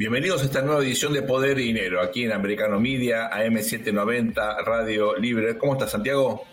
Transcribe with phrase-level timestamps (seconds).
[0.00, 5.14] Bienvenidos a esta nueva edición de Poder y Dinero, aquí en Americano Media, AM790, Radio
[5.18, 5.58] Libre.
[5.58, 6.44] ¿Cómo estás, Santiago?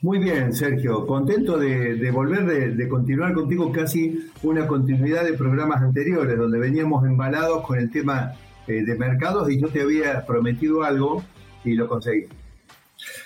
[0.00, 1.06] Muy bien, Sergio.
[1.06, 7.64] Contento de, volver, de, continuar contigo casi una continuidad de programas anteriores, donde veníamos embalados
[7.64, 8.32] con el tema
[8.66, 11.22] eh, de mercados y yo te había prometido algo
[11.64, 12.26] y lo conseguí.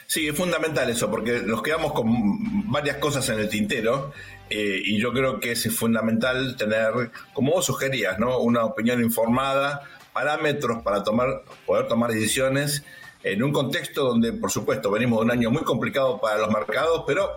[0.07, 4.13] Sí, es fundamental eso, porque nos quedamos con varias cosas en el tintero
[4.51, 8.39] eh, y yo creo que es fundamental tener, como vos sugerías, ¿no?
[8.41, 12.85] una opinión informada, parámetros para tomar, poder tomar decisiones
[13.23, 17.05] en un contexto donde, por supuesto, venimos de un año muy complicado para los mercados,
[17.07, 17.29] pero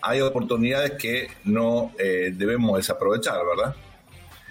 [0.00, 3.74] hay oportunidades que no eh, debemos desaprovechar, ¿verdad?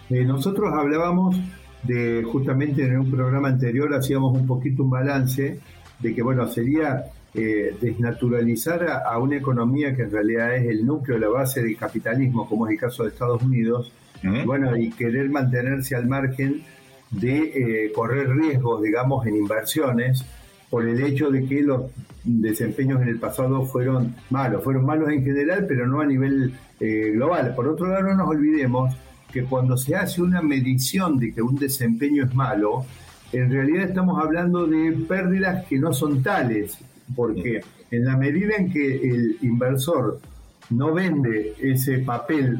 [0.10, 1.36] Eh, nosotros hablábamos
[1.84, 5.60] de, justamente en un programa anterior, hacíamos un poquito un balance
[6.00, 7.06] de que, bueno, sería
[7.36, 12.48] eh, desnaturalizar a, una economía que en realidad es el núcleo, la base del capitalismo,
[12.48, 13.92] como es el caso de Estados Unidos,
[14.46, 16.64] bueno, y querer mantenerse al margen
[17.12, 20.24] de eh, correr riesgos, digamos, en inversiones,
[20.70, 21.92] por el hecho de que los
[22.24, 27.12] desempeños en el pasado fueron malos, fueron malos en general, pero no a nivel eh,
[27.14, 27.54] global.
[27.56, 28.96] Por otro lado, no nos olvidemos
[29.32, 32.86] que cuando se hace una medición de que un desempeño es malo,
[33.32, 36.78] en realidad estamos hablando de pérdidas que no son tales,
[37.16, 40.20] porque en la medida en que el inversor
[40.70, 42.60] no vende ese papel,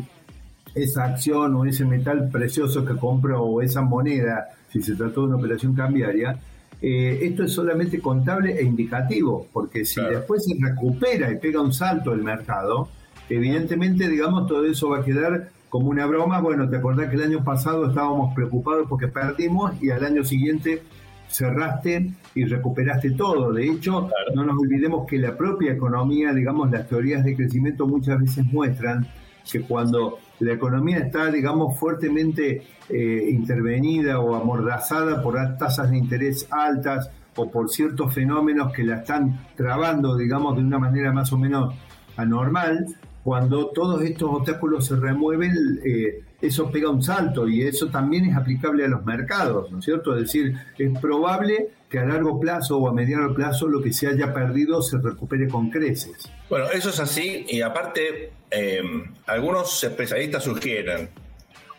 [0.76, 5.28] esa acción o ese metal precioso que compró o esa moneda, si se trató de
[5.28, 6.40] una operación cambiaria,
[6.82, 11.72] eh, esto es solamente contable e indicativo, porque si después se recupera y pega un
[11.72, 12.90] salto el mercado,
[13.30, 16.42] evidentemente, digamos, todo eso va a quedar como una broma.
[16.42, 20.84] Bueno, te acordás que el año pasado estábamos preocupados porque perdimos y al año siguiente
[21.34, 23.52] cerraste y recuperaste todo.
[23.52, 28.20] De hecho, no nos olvidemos que la propia economía, digamos, las teorías de crecimiento muchas
[28.20, 29.08] veces muestran
[29.52, 36.48] que cuando la economía está, digamos, fuertemente eh, intervenida o amordazada por tasas de interés
[36.52, 41.38] altas o por ciertos fenómenos que la están trabando, digamos, de una manera más o
[41.38, 41.74] menos
[42.16, 42.86] anormal,
[43.24, 48.36] cuando todos estos obstáculos se remueven, eh, eso pega un salto y eso también es
[48.36, 50.14] aplicable a los mercados, ¿no es cierto?
[50.16, 54.08] Es decir, es probable que a largo plazo o a mediano plazo lo que se
[54.08, 56.30] haya perdido se recupere con creces.
[56.50, 61.10] Bueno, eso es así y aparte em, algunos especialistas sugieren,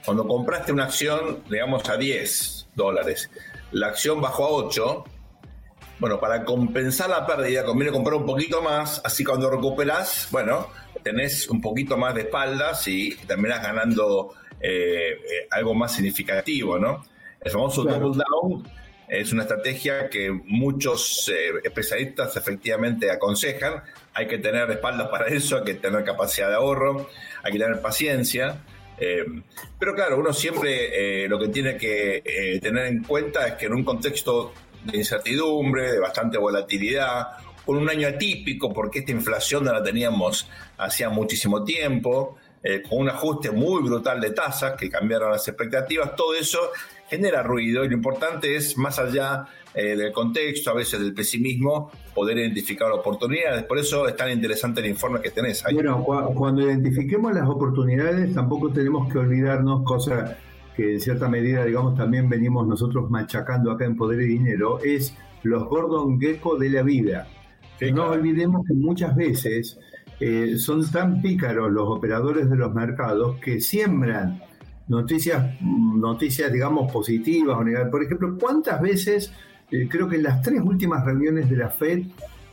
[0.05, 3.31] cuando compraste una acción, digamos, a 10 dólares,
[3.73, 5.05] la acción bajó a 8,
[5.99, 10.69] bueno, para compensar la pérdida conviene comprar un poquito más, así cuando recuperas, bueno,
[11.03, 17.05] tenés un poquito más de espaldas y terminás ganando eh, eh, algo más significativo, ¿no?
[17.41, 18.67] El famoso double down
[19.07, 23.83] es una estrategia que muchos eh, especialistas efectivamente aconsejan.
[24.15, 27.09] Hay que tener espaldas para eso, hay que tener capacidad de ahorro,
[27.43, 28.63] hay que tener paciencia.
[29.79, 33.85] pero claro, uno siempre lo que tiene que tener en cuenta es que en un
[33.85, 37.29] contexto de incertidumbre, de bastante volatilidad,
[37.65, 43.01] con un año atípico, porque esta inflación no la teníamos hacía muchísimo tiempo, eh, con
[43.01, 46.59] un ajuste muy brutal de tasas que cambiaron las expectativas, todo eso
[47.09, 51.91] genera ruido y lo importante es, más allá eh, del contexto, a veces del pesimismo,
[52.15, 53.65] poder identificar oportunidades.
[53.65, 55.75] Por eso es tan interesante el informe que tenés ahí.
[55.75, 60.39] Bueno, cuando identifiquemos las oportunidades, tampoco tenemos que olvidarnos, cosa
[60.77, 65.17] que en cierta medida, digamos, también venimos nosotros machacando acá en Poder y Dinero, es
[65.43, 67.27] los Gordon Gecko de la vida
[67.93, 69.79] no olvidemos que muchas veces
[70.21, 74.41] eh, son tan pícaros los operadores de los mercados que siembran
[74.89, 77.91] noticias, noticias digamos, positivas o negativas.
[77.91, 79.33] Por ejemplo, ¿cuántas veces,
[79.71, 82.05] eh, creo que en las tres últimas reuniones de la FED,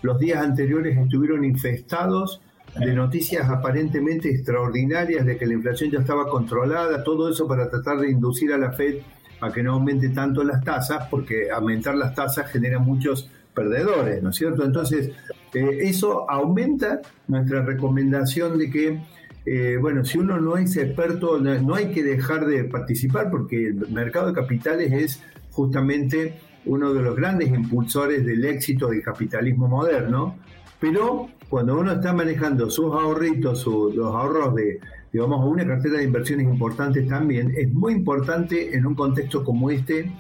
[0.01, 2.41] los días anteriores estuvieron infestados
[2.79, 7.99] de noticias aparentemente extraordinarias de que la inflación ya estaba controlada, todo eso para tratar
[7.99, 8.99] de inducir a la Fed
[9.41, 14.29] a que no aumente tanto las tasas, porque aumentar las tasas genera muchos perdedores, ¿no
[14.29, 14.63] es cierto?
[14.63, 15.11] Entonces,
[15.53, 19.01] eh, eso aumenta nuestra recomendación de que,
[19.45, 23.89] eh, bueno, si uno no es experto, no, hay que dejar de participar porque el
[23.89, 30.37] mercado de capitales es justamente uno de los grandes impulsores del éxito del capitalismo moderno,
[30.81, 34.79] pero cuando uno está manejando sus ahorritos, los ahorros de,
[35.13, 40.11] digamos, una cartera de inversiones importantes también, es muy importante en un contexto como este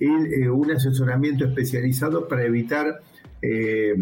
[0.00, 3.00] eh, un asesoramiento especializado para evitar
[3.40, 3.94] eh,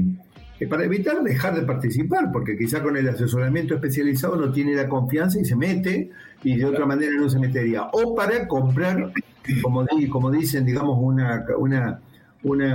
[0.70, 5.38] para evitar dejar de participar, porque quizá con el asesoramiento especializado no tiene la confianza
[5.38, 6.10] y se mete
[6.42, 7.88] y de otra manera no se metería.
[7.92, 9.12] O para comprar,
[9.60, 12.00] como, como dicen, digamos, una, una,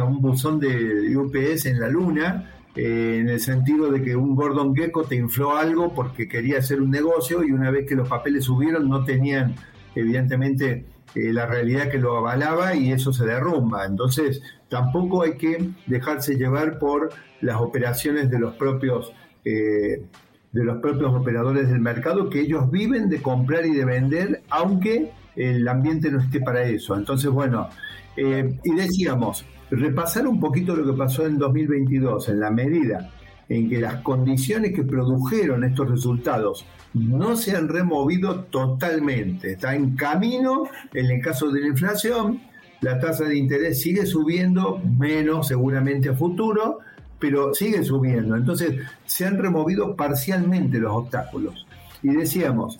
[0.03, 4.73] un buzón de UPS en la luna, eh, en el sentido de que un Gordon
[4.73, 8.45] Gecko te infló algo porque quería hacer un negocio y una vez que los papeles
[8.45, 9.55] subieron no tenían,
[9.93, 13.85] evidentemente, eh, la realidad que lo avalaba y eso se derrumba.
[13.85, 17.09] Entonces, tampoco hay que dejarse llevar por
[17.41, 19.11] las operaciones de los propios
[19.43, 20.05] eh,
[20.53, 25.11] de los propios operadores del mercado que ellos viven de comprar y de vender aunque
[25.35, 27.69] el ambiente no esté para eso entonces bueno
[28.17, 33.11] y decíamos repasar un poquito lo que pasó en 2022 en la medida
[33.51, 39.53] en que las condiciones que produjeron estos resultados no se han removido totalmente.
[39.53, 42.39] Está en camino, en el caso de la inflación,
[42.79, 46.79] la tasa de interés sigue subiendo, menos seguramente a futuro,
[47.19, 48.37] pero sigue subiendo.
[48.37, 51.67] Entonces, se han removido parcialmente los obstáculos.
[52.01, 52.77] Y decíamos,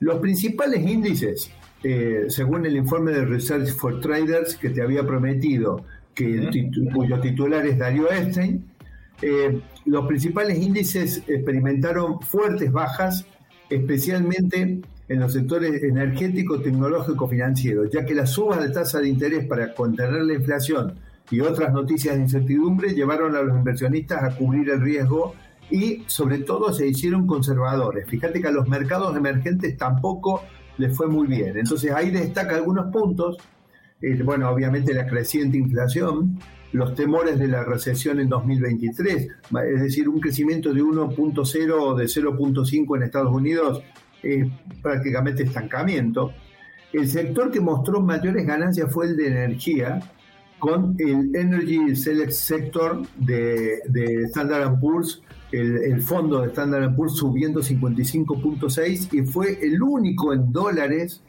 [0.00, 1.50] los principales índices,
[1.82, 5.82] eh, según el informe de Research for Traders que te había prometido,
[6.14, 8.64] que cuyo titular es Dario Estein,
[9.22, 13.26] eh, los principales índices experimentaron fuertes bajas,
[13.68, 19.46] especialmente en los sectores energético, tecnológico, financiero, ya que las subas de tasa de interés
[19.46, 20.94] para contener la inflación
[21.30, 25.34] y otras noticias de incertidumbre llevaron a los inversionistas a cubrir el riesgo
[25.70, 28.06] y sobre todo se hicieron conservadores.
[28.08, 30.42] Fíjate que a los mercados emergentes tampoco
[30.78, 31.56] les fue muy bien.
[31.56, 33.36] Entonces ahí destaca algunos puntos.
[34.24, 36.38] Bueno, obviamente la creciente inflación,
[36.72, 39.28] los temores de la recesión en 2023,
[39.74, 43.82] es decir, un crecimiento de 1.0 o de 0.5 en Estados Unidos
[44.22, 44.46] es
[44.82, 46.32] prácticamente estancamiento.
[46.92, 50.00] El sector que mostró mayores ganancias fue el de energía,
[50.58, 55.22] con el Energy Select Sector de, de Standard Poor's,
[55.52, 61.22] el, el, fondo de Standard Poor's subiendo 55.6 y fue el único en dólares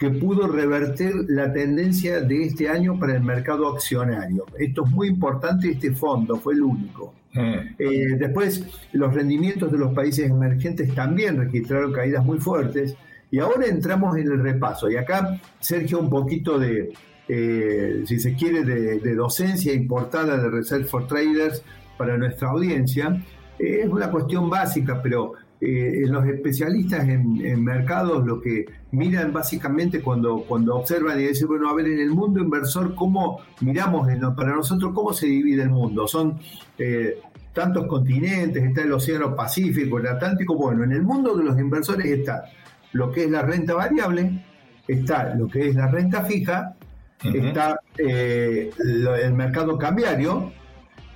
[0.00, 4.46] que pudo revertir la tendencia de este año para el mercado accionario.
[4.58, 7.12] Esto es muy importante, este fondo fue el único.
[7.34, 7.54] Mm.
[7.78, 12.96] Eh, después, los rendimientos de los países emergentes también registraron caídas muy fuertes.
[13.30, 14.90] Y ahora entramos en el repaso.
[14.90, 16.94] Y acá, Sergio, un poquito de,
[17.28, 21.62] eh, si se quiere, de, docencia importada de Research for Traders
[21.98, 23.22] para nuestra audiencia.
[23.58, 30.00] Eh, es una cuestión básica, pero eh, los especialistas en, mercados lo que miran básicamente
[30.00, 34.54] cuando, cuando observan y dicen, bueno, a ver, en el mundo inversor, ¿cómo miramos para
[34.54, 36.08] nosotros cómo se divide el mundo?
[36.08, 36.38] Son
[36.78, 37.18] eh,
[37.52, 40.54] tantos continentes, está el Océano Pacífico, el Atlántico.
[40.54, 42.44] Bueno, en el mundo de los inversores está
[42.92, 44.42] lo que es la renta variable,
[44.88, 46.74] está lo que es la renta fija,
[47.22, 50.52] está eh, el mercado cambiario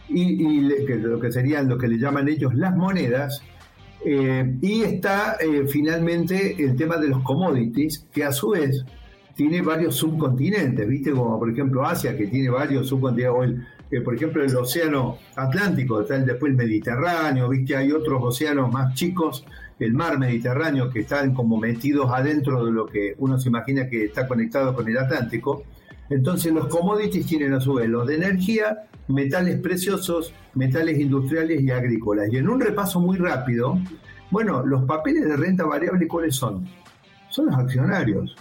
[0.09, 3.43] y, lo que serían lo que le llaman ellos las monedas,
[4.05, 8.85] eh, y está eh, finalmente el tema de los commodities, que a su vez
[9.35, 11.11] tiene varios subcontinentes, ¿viste?
[11.13, 15.19] Como por ejemplo Asia, que tiene varios subcontinentes, o el, eh, por ejemplo el Océano
[15.37, 17.77] Atlántico, está el, después el Mediterráneo, ¿viste?
[17.77, 19.47] Hay otros océanos más chicos,
[19.79, 24.05] el mar Mediterráneo, que están como metidos adentro de lo que uno se imagina que
[24.05, 25.65] está conectado con el Atlántico.
[26.11, 31.71] Entonces los commodities tienen a su vez los de energía, metales preciosos, metales industriales y
[31.71, 32.33] agrícolas.
[32.33, 33.79] Y en un repaso muy rápido,
[34.31, 36.67] bueno, los papeles de renta variable, ¿cuáles son?
[37.31, 38.37] Son los accionarios.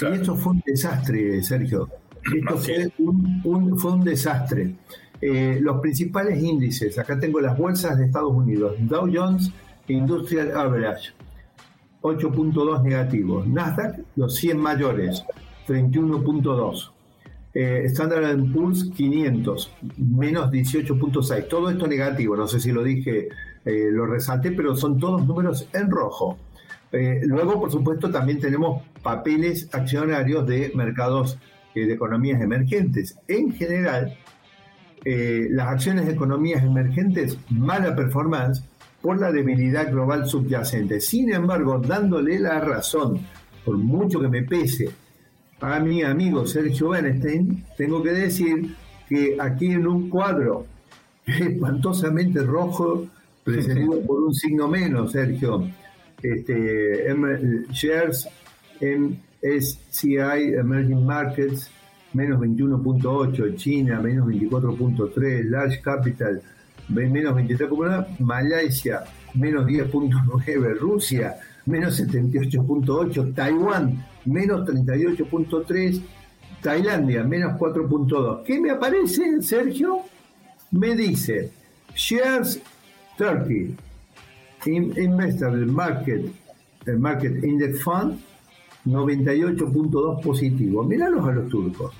[0.00, 1.88] Y esto fue un desastre, Sergio.
[2.34, 4.74] Esto fue un, fue un desastre.
[5.20, 9.50] Eh, los principales índices, acá tengo las bolsas de Estados Unidos, Dow Jones
[9.88, 11.12] Industrial Average,
[12.02, 13.46] 8.2 negativos.
[13.46, 15.24] Nasdaq, los 100 mayores,
[15.66, 16.93] 31.2
[17.54, 21.48] eh, Standard Poor's 500, menos 18.6.
[21.48, 23.28] Todo esto negativo, no sé si lo dije,
[23.64, 26.36] eh, lo resalté, pero son todos números en rojo.
[26.90, 31.38] Eh, luego, por supuesto, también tenemos papeles accionarios de mercados
[31.74, 33.18] de economías emergentes.
[33.26, 34.16] En general,
[35.04, 38.62] las acciones de economías emergentes, mala performance
[39.02, 41.00] por la debilidad global subyacente.
[41.00, 43.20] Sin embargo, dándole la razón,
[43.64, 44.88] por mucho que me pese,
[45.64, 48.74] a mi amigo Sergio Bernstein, tengo que decir
[49.08, 50.66] que aquí en un cuadro
[51.26, 53.06] espantosamente rojo,
[53.42, 55.66] precedido por un signo menos, Sergio,
[56.22, 57.06] este,
[57.70, 58.28] shares
[58.80, 61.70] MSCI Emerging Markets,
[62.12, 66.42] menos 21.8, China, menos 24.3, Large Capital,
[66.88, 69.04] menos 23.1, Malaysia,
[69.34, 76.00] menos 10.9, Rusia, menos 78.8, Taiwán, menos 38.3,
[76.62, 78.42] Tailandia, menos 4.2.
[78.44, 80.00] ¿Qué me aparece, Sergio?
[80.70, 81.50] Me dice,
[81.94, 82.60] shares
[83.16, 83.76] Turkey,
[84.66, 86.26] investor market,
[86.86, 88.18] el market index fund,
[88.86, 90.82] 98.2 positivo.
[90.84, 91.94] Míralos a los turcos.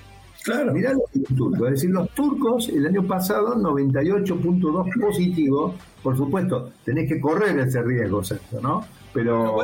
[0.45, 0.73] Claro.
[0.73, 1.69] A los turcos.
[1.69, 5.75] Es decir, los turcos el año pasado 98.2 positivo.
[6.03, 8.21] Por supuesto, tenés que correr ese riesgo,
[8.61, 8.85] ¿no?
[9.13, 9.57] Pero,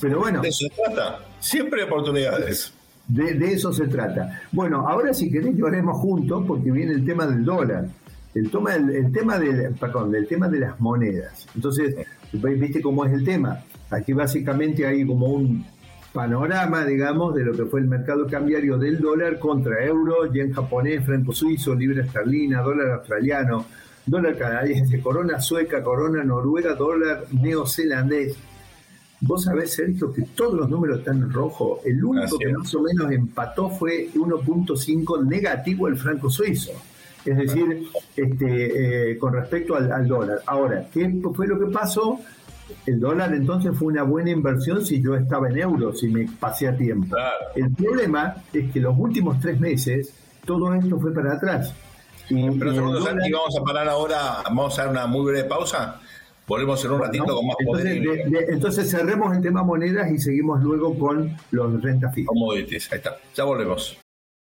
[0.00, 0.40] pero bueno.
[0.40, 1.18] De eso se trata.
[1.40, 2.72] Siempre oportunidades.
[3.08, 4.42] De, eso se trata.
[4.52, 7.86] Bueno, ahora si querés que oremos juntos, porque viene el tema del dólar.
[8.34, 11.46] El, toma, el, tema del, perdón, del tema de las monedas.
[11.54, 11.96] Entonces,
[12.32, 13.64] viste cómo es el tema.
[13.90, 15.64] Aquí básicamente hay como un
[16.12, 21.04] panorama, digamos, de lo que fue el mercado cambiario del dólar contra euro, yen japonés,
[21.04, 23.66] franco suizo, libra esterlina, dólar australiano,
[24.06, 28.36] dólar canadiense, corona sueca, corona noruega, dólar neozelandés.
[29.20, 31.80] Vos sabés, Sergio, que todos los números están en rojo.
[31.84, 36.72] El único que más o menos empató fue 1.5 negativo el franco suizo.
[37.24, 37.84] Es decir,
[38.16, 40.40] este, eh, con respecto al, al dólar.
[40.46, 42.18] Ahora, ¿qué fue lo que pasó?
[42.86, 46.68] el dólar entonces fue una buena inversión si yo estaba en euros, si me pasé
[46.68, 47.16] a tiempo.
[47.54, 51.74] El problema es que los últimos tres meses todo esto fue para atrás.
[52.28, 56.00] Y, Pero segundo, Santi, vamos a parar ahora, vamos a hacer una muy breve pausa.
[56.50, 58.50] Volvemos en un ratito con más entonces, poder.
[58.50, 62.26] entonces cerremos el tema monedas y seguimos luego con los rentas fijas.
[62.26, 63.18] Commodities, ahí está.
[63.36, 63.96] Ya volvemos.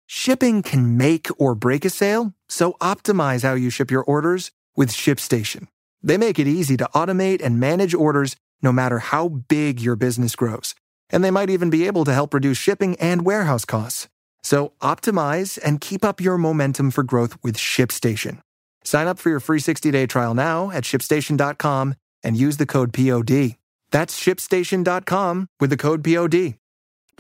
[0.07, 4.91] Shipping can make or break a sale, so optimize how you ship your orders with
[4.91, 5.67] ShipStation.
[6.01, 10.37] They make it easy to automate and manage orders no matter how big your business
[10.37, 10.75] grows.
[11.09, 14.07] And they might even be able to help reduce shipping and warehouse costs.
[14.41, 18.39] So optimize and keep up your momentum for growth with ShipStation.
[18.83, 23.55] Sign up for your free 60-day trial now at shipstation.com and use the code POD.
[23.91, 26.55] That's shipstation.com with the code POD.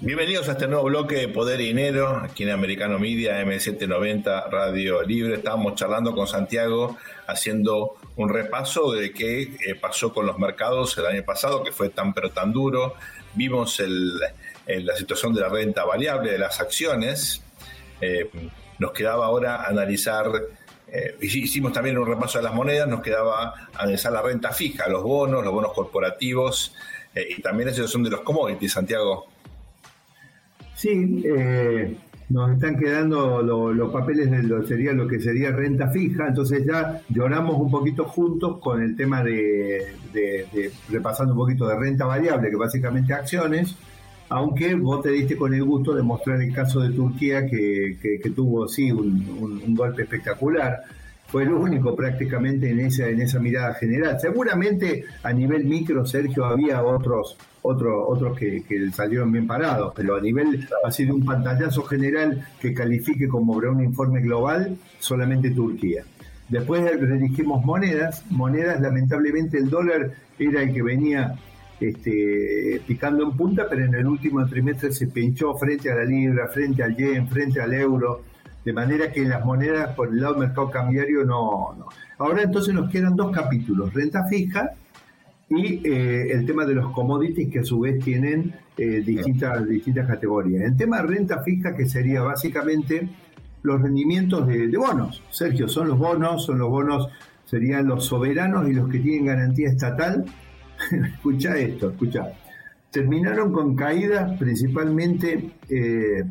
[0.01, 5.03] Bienvenidos a este nuevo bloque de Poder y Dinero, aquí en Americano Media, M790 Radio
[5.03, 5.35] Libre.
[5.35, 6.95] Estábamos charlando con Santiago,
[7.27, 11.89] haciendo un repaso de qué eh, pasó con los mercados el año pasado, que fue
[11.89, 12.93] tan pero tan duro.
[13.35, 13.81] Vimos
[14.67, 17.43] la situación de la renta variable, de las acciones.
[17.99, 18.29] Eh,
[18.79, 20.31] nos quedaba ahora analizar,
[20.91, 25.03] eh, hicimos también un repaso de las monedas, nos quedaba analizar la renta fija, los
[25.03, 26.73] bonos, los bonos corporativos
[27.15, 29.27] y también la situación de los commodities, Santiago.
[30.79, 31.93] Sí, eh,
[32.29, 37.01] nos están quedando los papeles de lo, sería lo que sería renta fija, entonces ya
[37.09, 39.95] lloramos un poquito juntos con el tema de,
[40.87, 43.75] repasando un poquito de renta variable, que básicamente acciones,
[44.29, 48.67] aunque vos te diste con el gusto de mostrar el caso de Turquía que, tuvo
[48.67, 50.83] sí un, golpe espectacular.
[51.27, 54.19] Fue el único prácticamente en esa, en esa mirada general.
[54.19, 60.21] Seguramente a nivel micro, Sergio, había otros otros otros que, salieron bien parados, pero a
[60.21, 66.03] nivel ha sido un pantallazo general que califique como un informe global solamente Turquía.
[66.47, 71.35] Después redigimos monedas, monedas lamentablemente el dólar era el que venía
[71.79, 76.47] este, picando en punta, pero en el último trimestre se pinchó frente a la libra,
[76.47, 78.23] frente al yen, frente al euro,
[78.63, 81.87] de manera que las monedas por el lado del mercado cambiario no.
[82.17, 84.71] Ahora entonces nos quedan dos capítulos, renta fija
[85.49, 90.07] y eh, el tema de los commodities que a su vez tienen eh, distintas, distintas
[90.07, 90.63] categorías.
[90.63, 93.09] El tema de renta fija que sería básicamente
[93.63, 95.23] los rendimientos de, bonos.
[95.31, 97.09] Sergio, son los bonos, son los bonos,
[97.45, 100.25] serían los soberanos y los que tienen garantía estatal.
[101.13, 102.31] escucha esto, escucha.
[102.91, 106.23] Terminaron con caídas principalmente, eh,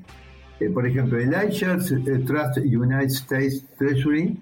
[0.74, 1.94] por ejemplo, el iShares
[2.26, 4.40] Trust United States Treasury,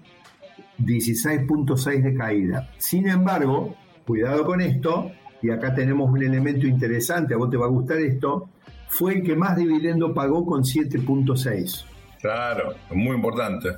[0.79, 2.69] 16.6 de caída.
[2.77, 5.11] Sin embargo, cuidado con esto,
[5.41, 8.49] y acá tenemos un elemento interesante, a vos te va a gustar esto,
[8.87, 11.85] fue el que más dividendo pagó con 7.6.
[12.19, 13.69] Claro, muy importante.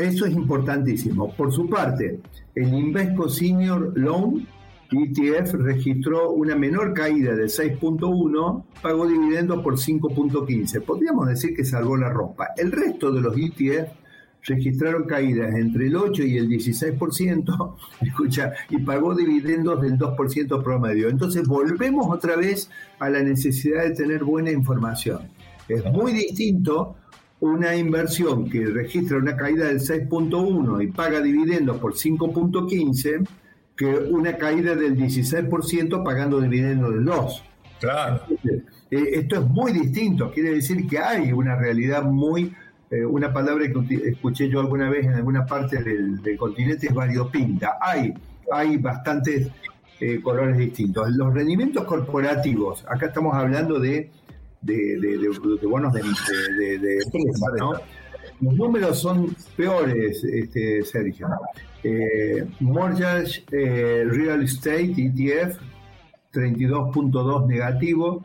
[0.00, 1.32] Eso es importantísimo.
[1.34, 2.18] Por su parte,
[2.54, 4.46] el Invesco Senior Loan
[4.90, 10.82] ETF registró una menor caída de 6.1, pagó dividendos por 5.15.
[10.82, 12.48] Podríamos decir que salvó la ropa.
[12.56, 13.88] El resto de los ETF
[14.44, 21.08] registraron caídas entre el 8 y el 16%, escucha, y pagó dividendos del 2% promedio.
[21.08, 25.28] Entonces volvemos otra vez a la necesidad de tener buena información.
[25.68, 26.96] Es muy distinto
[27.40, 33.26] una inversión que registra una caída del 6.1 y paga dividendos por 5.15
[33.80, 37.44] que una caída del 16% pagando dividendos del 2.
[37.80, 38.20] Claro.
[38.44, 38.58] Eh,
[38.90, 42.54] esto es muy distinto, quiere decir que hay una realidad muy
[42.90, 47.78] eh, una palabra que escuché yo alguna vez en alguna parte del, continente es variopinta.
[47.80, 48.12] Hay,
[48.52, 49.48] hay bastantes
[49.98, 51.08] eh, colores distintos.
[51.12, 54.10] Los rendimientos corporativos, acá estamos hablando de
[54.60, 57.72] de, bonos de, empresas, ¿no?
[58.40, 61.28] Los números son peores, este, Sergio.
[61.82, 65.58] Eh, Mortgage eh, Real Estate ETF
[66.32, 68.24] 32.2 negativo.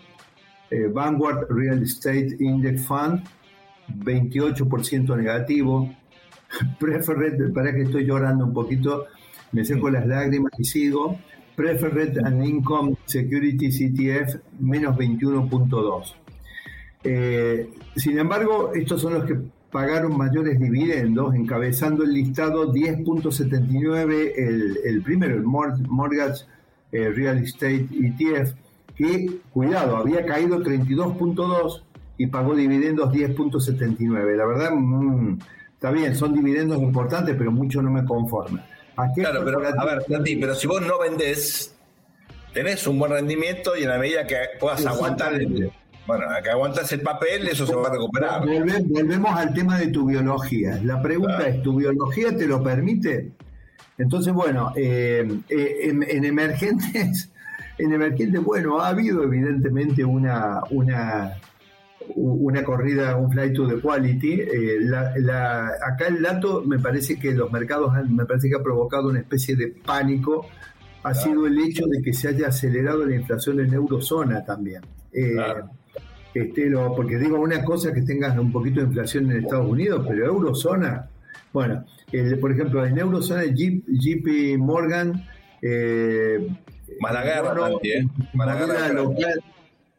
[0.72, 3.24] Eh, Vanguard Real Estate Index Fund
[3.89, 5.93] 28% negativo.
[6.79, 9.05] Preferred, para que estoy llorando un poquito,
[9.51, 11.19] me seco las lágrimas y sigo.
[11.55, 16.15] Preferred and Income Securities ETF menos 21.2.
[17.03, 19.38] Eh, sin embargo, estos son los que
[19.75, 26.46] pagaron mayores dividendos, encabezando el listado 10.79 el, el, primero, el Mortgage
[26.94, 28.53] eh, Real Estate ETF,
[28.96, 31.82] que, cuidado, había caído 32.2
[32.17, 34.38] y pagó dividendos 10.79.
[34.38, 35.39] La verdad, mm,
[35.74, 38.65] está bien, son dividendos importantes, pero mucho no me conforma.
[39.13, 40.05] Claro, pero a ver,
[40.39, 41.75] pero si vos no vendés,
[42.53, 45.70] tenés un buen rendimiento y en la medida que puedas aguantar el,
[46.07, 48.41] bueno, acá aguantas el papel, eso se va a recuperar.
[48.41, 50.79] volvemos al tema de tu biología.
[50.83, 53.31] La pregunta es, ¿tu biología te lo permite?
[53.97, 57.31] Entonces, bueno, eh, eh, en, emergentes,
[57.77, 61.38] en emergentes, bueno, ha habido evidentemente una, una,
[62.15, 64.33] una corrida, un flight to the quality.
[64.41, 69.09] Eh, la, acá el dato me parece que los mercados me parece que ha provocado
[69.09, 70.45] una especie de pánico.
[71.05, 74.81] Ha sido el hecho de que se haya acelerado la inflación en eurozona también.
[76.33, 80.25] Este, porque digo una cosa que tengas un poquito de inflación en Estados Unidos, pero
[80.25, 81.07] eurozona,
[81.53, 81.85] bueno,
[82.41, 85.27] por ejemplo, en eurozona JP Morgan,
[85.62, 86.47] eh,
[87.83, 88.07] ¿eh?
[88.93, 89.43] local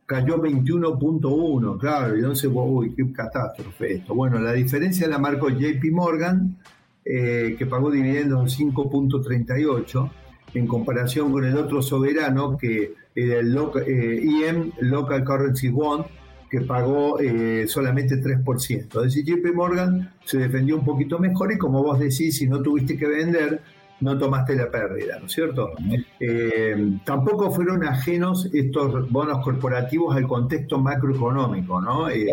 [0.06, 4.12] cayó 21.1, claro, y entonces, uy, qué catástrofe esto.
[4.12, 6.58] Bueno, la diferencia la marcó JP Morgan,
[7.04, 10.10] eh, que pagó dividendos 5.38,
[10.54, 16.04] en comparación con el otro soberano, que era el IM, eh, Local Currency Bond,
[16.50, 19.04] que pagó eh, solamente 3%.
[19.04, 22.62] Es decir, JP Morgan se defendió un poquito mejor y como vos decís, si no
[22.62, 23.60] tuviste que vender,
[24.00, 25.72] no tomaste la pérdida, ¿no es cierto?
[26.20, 32.08] Eh, tampoco fueron ajenos estos bonos corporativos al contexto macroeconómico, ¿no?
[32.10, 32.26] Eh,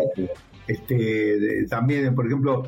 [0.66, 2.66] este, también, por ejemplo,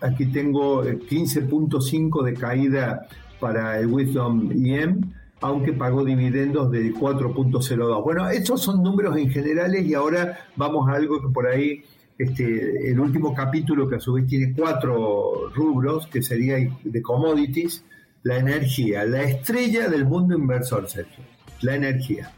[0.00, 3.06] aquí tengo 15.5 de caída
[3.40, 8.02] para el Wisdom IM aunque pagó dividendos de 4.02.
[8.02, 11.84] Bueno, estos son números en generales y ahora vamos a algo que por ahí,
[12.18, 17.84] este, el último capítulo que a su vez tiene cuatro rubros, que sería de commodities,
[18.24, 21.24] la energía, la estrella del mundo inversor, Sergio,
[21.62, 22.32] la energía.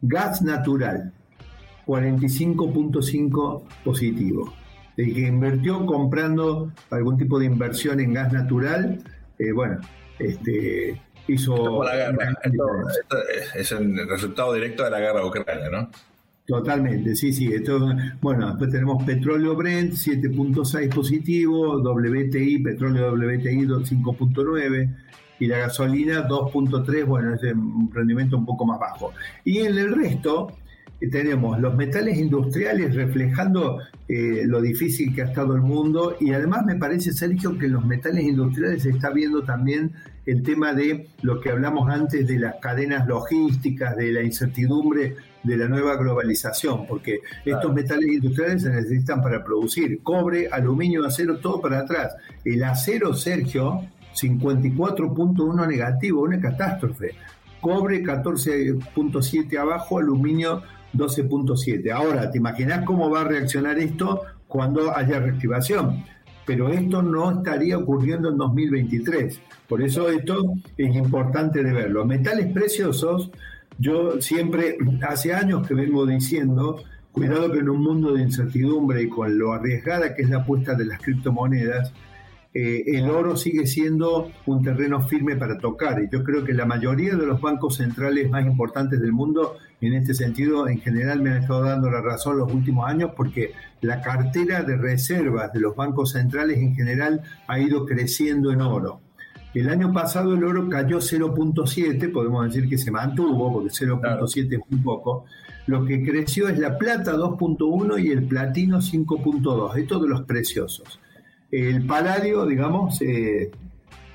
[0.00, 1.12] Gas natural,
[1.86, 4.54] 45.5 positivo.
[4.96, 8.98] El que invirtió comprando algún tipo de inversión en gas natural,
[9.38, 9.80] eh, bueno,
[10.18, 11.82] este, hizo...
[13.54, 15.90] es el resultado directo de la guerra de Ucrania, ¿no?
[16.46, 17.52] Totalmente, sí, sí.
[17.52, 24.96] Esto, bueno, después tenemos petróleo Brent 7.6 positivo, WTI, petróleo WTI 5.9
[25.40, 29.12] y la gasolina 2.3, bueno, es un rendimiento un poco más bajo.
[29.42, 30.52] Y en el resto,
[31.10, 33.78] tenemos los metales industriales reflejando
[34.08, 37.72] eh, lo difícil que ha estado el mundo y además me parece, Sergio, que en
[37.72, 39.92] los metales industriales se está viendo también
[40.26, 45.56] el tema de lo que hablamos antes de las cadenas logísticas, de la incertidumbre de
[45.58, 51.60] la nueva globalización, porque estos metales industriales se necesitan para producir cobre, aluminio, acero, todo
[51.60, 52.16] para atrás.
[52.44, 53.82] El acero, Sergio,
[54.14, 57.10] 54.1 negativo, una catástrofe.
[57.60, 60.62] Cobre 14.7 abajo, aluminio
[60.94, 61.90] 12.7.
[61.92, 66.04] Ahora, ¿te imaginas cómo va a reaccionar esto cuando haya reactivación?
[66.46, 69.40] Pero esto no estaría ocurriendo en 2023.
[69.68, 72.04] Por eso esto es importante de verlo.
[72.04, 73.30] Metales preciosos,
[73.78, 74.76] yo siempre,
[75.08, 79.52] hace años que vengo diciendo, cuidado que en un mundo de incertidumbre y con lo
[79.52, 81.92] arriesgada que es la apuesta de las criptomonedas,
[82.56, 86.00] eh, el oro sigue siendo un terreno firme para tocar.
[86.00, 89.94] Y yo creo que la mayoría de los bancos centrales más importantes del mundo, en
[89.94, 94.00] este sentido, en general me han estado dando la razón los últimos años porque la
[94.00, 99.00] cartera de reservas de los bancos centrales en general ha ido creciendo en oro.
[99.52, 104.60] El año pasado el oro cayó 0.7, podemos decir que se mantuvo, porque 0.7 es
[104.68, 105.24] muy poco.
[105.66, 111.00] Lo que creció es la plata 2.1 y el platino 5.2, esto de los preciosos.
[111.56, 113.48] El paladio, digamos, eh,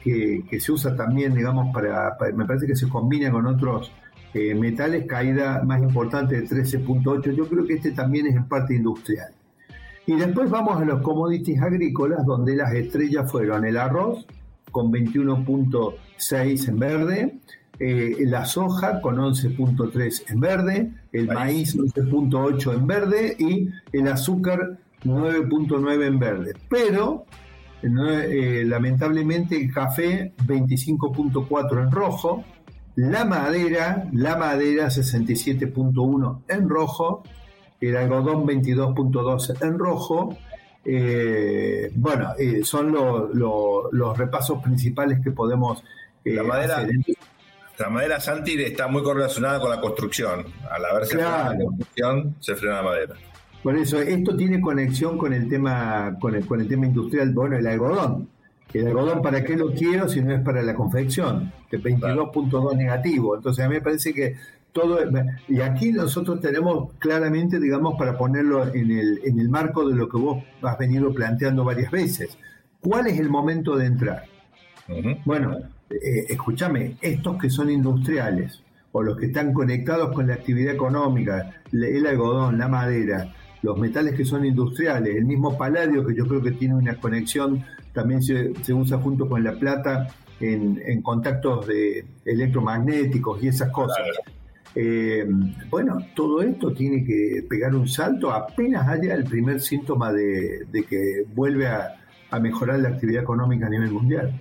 [0.03, 3.93] que, se usa también, digamos, para, me parece que se combina con otros
[4.33, 7.33] eh, metales, caída más importante de 13.8.
[7.33, 9.29] Yo creo que este también es en parte industrial.
[10.05, 14.27] Y después vamos a los commodities agrícolas, donde las estrellas fueron el arroz,
[14.69, 17.39] con 21.6 en verde,
[17.79, 24.77] eh, la soja con 11.3 en verde, el maíz 11.8 en verde y el azúcar
[25.03, 26.53] 9.9 en verde.
[26.69, 27.25] Pero
[27.81, 32.43] eh, lamentablemente el café 25.4 en rojo,
[32.95, 37.23] la madera, la madera 67.1 en rojo,
[37.79, 40.37] el algodón 22.2 en rojo.
[40.83, 45.83] Eh, bueno, eh, son los repasos principales que podemos
[46.25, 46.85] la madera,
[47.77, 50.45] La madera Santi está muy correlacionada con la construcción.
[50.69, 51.53] Al haberse claro.
[51.53, 53.15] la construcción, se frena la madera.
[53.63, 57.57] Por eso, esto tiene conexión con el tema, con el, con el tema industrial, bueno,
[57.57, 58.29] el algodón.
[58.73, 61.51] El algodón, ¿para qué lo quiero si no es para la confección?
[61.69, 63.35] De 22.2 negativo.
[63.35, 64.35] Entonces, a mí me parece que
[64.71, 64.99] todo.
[65.47, 70.07] Y aquí nosotros tenemos claramente, digamos, para ponerlo en el, en el marco de lo
[70.07, 72.37] que vos has venido planteando varias veces.
[72.79, 74.23] ¿Cuál es el momento de entrar?
[75.25, 75.57] Bueno,
[75.89, 81.61] eh, escúchame, estos que son industriales o los que están conectados con la actividad económica,
[81.71, 86.41] el algodón, la madera, los metales que son industriales, el mismo paladio que yo creo
[86.41, 90.07] que tiene una conexión, también se, usa junto con la plata
[90.39, 94.07] en, contactos de electromagnéticos y esas cosas.
[94.75, 95.25] Eh,
[95.69, 101.23] bueno, todo esto tiene que pegar un salto apenas haya el primer síntoma de, que
[101.33, 101.95] vuelve a,
[102.39, 104.39] mejorar la actividad económica a nivel mundial.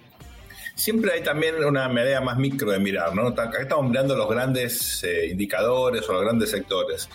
[0.74, 3.28] Siempre hay también una medida más micro de mirar, ¿no?
[3.28, 7.08] Acá estamos mirando los grandes eh, indicadores o los grandes sectores.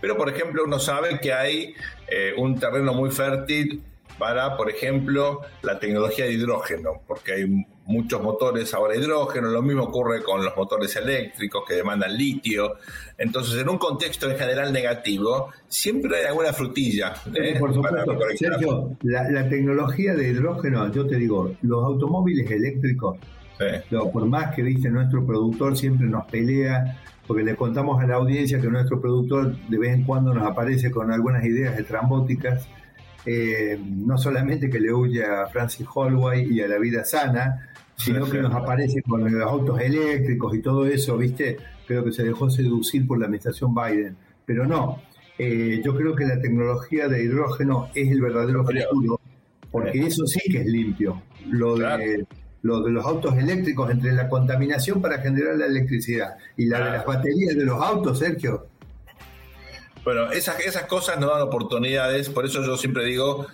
[0.00, 1.74] Pero, por ejemplo, uno sabe que hay
[2.08, 3.82] eh, un terreno muy fértil
[4.18, 9.84] para, por ejemplo, la tecnología de hidrógeno, porque hay muchos motores ahora hidrógeno, lo mismo
[9.84, 12.74] ocurre con los motores eléctricos que demandan litio.
[13.16, 17.14] Entonces, en un contexto en general negativo, siempre hay alguna frutilla.
[17.34, 17.56] ¿eh?
[17.58, 18.18] por supuesto.
[18.36, 23.18] Sergio, la, tecnología de hidrógeno, yo te digo, los automóviles eléctricos,
[24.12, 26.96] por más que viste nuestro productor siempre nos pelea
[27.28, 30.90] porque le contamos a la audiencia que nuestro productor de vez en cuando nos aparece
[30.90, 32.66] con algunas ideas estrambóticas,
[33.26, 38.24] eh, no solamente que le huye a Francis Holway y a la vida sana, sino
[38.30, 41.58] que nos aparece con los autos eléctricos y todo eso, ¿viste?
[41.86, 44.16] Creo que se dejó seducir por la administración Biden,
[44.46, 45.02] pero no.
[45.36, 49.20] Eh, yo creo que la tecnología de hidrógeno es el verdadero futuro,
[49.70, 51.20] porque eso sí que es limpio.
[51.50, 52.26] Lo de
[52.68, 56.90] lo de los autos eléctricos entre la contaminación para generar la electricidad y la de
[56.92, 58.66] las baterías de los autos, Sergio.
[60.04, 63.46] Bueno, esas, esas cosas nos dan oportunidades, por eso yo siempre digo,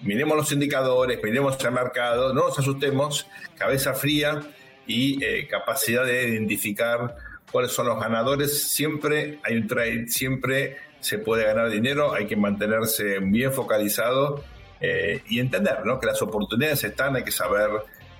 [0.00, 4.40] miremos los indicadores, miremos el mercado, no nos asustemos, cabeza fría
[4.86, 7.14] y eh, capacidad de identificar
[7.50, 8.70] cuáles son los ganadores.
[8.70, 14.42] Siempre hay un trade, siempre se puede ganar dinero, hay que mantenerse bien focalizado
[14.80, 17.70] eh, y entender que las oportunidades están, hay que saber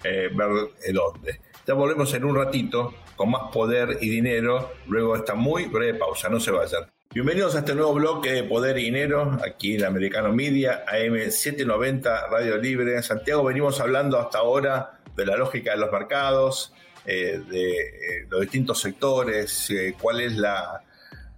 [0.05, 0.49] eh, ver
[0.93, 1.41] dónde.
[1.67, 5.95] Ya volvemos en un ratito con más poder y dinero, luego de esta muy breve
[5.95, 6.91] pausa, no se vayan.
[7.15, 12.57] Bienvenidos a este nuevo bloque de Poder y Dinero, aquí en Americano Media, AM790, Radio
[12.57, 12.97] Libre.
[12.97, 16.73] En Santiago venimos hablando hasta ahora de la lógica de los mercados,
[17.05, 20.83] eh, de eh, los distintos sectores, cuál es la,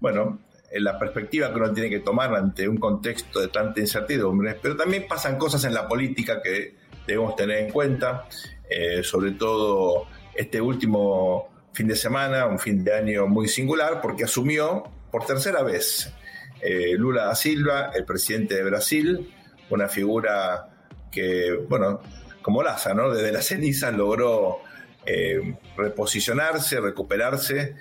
[0.01, 0.39] bueno,
[0.73, 5.07] la perspectiva que uno tiene que tomar ante un contexto de tanta incertidumbre, pero también
[5.09, 8.27] pasan cosas en la política que debemos tener en cuenta.
[8.69, 14.25] Eh, sobre todo este último fin de semana, un fin de año muy singular, porque
[14.25, 16.13] asumió por tercera vez
[16.61, 19.33] eh, Lula da Silva, el presidente de Brasil,
[19.71, 20.71] una figura
[21.11, 22.01] que, bueno,
[22.43, 23.13] como Laza, ¿no?
[23.13, 24.61] Desde las cenizas logró
[25.07, 27.77] eh, reposicionarse, recuperarse,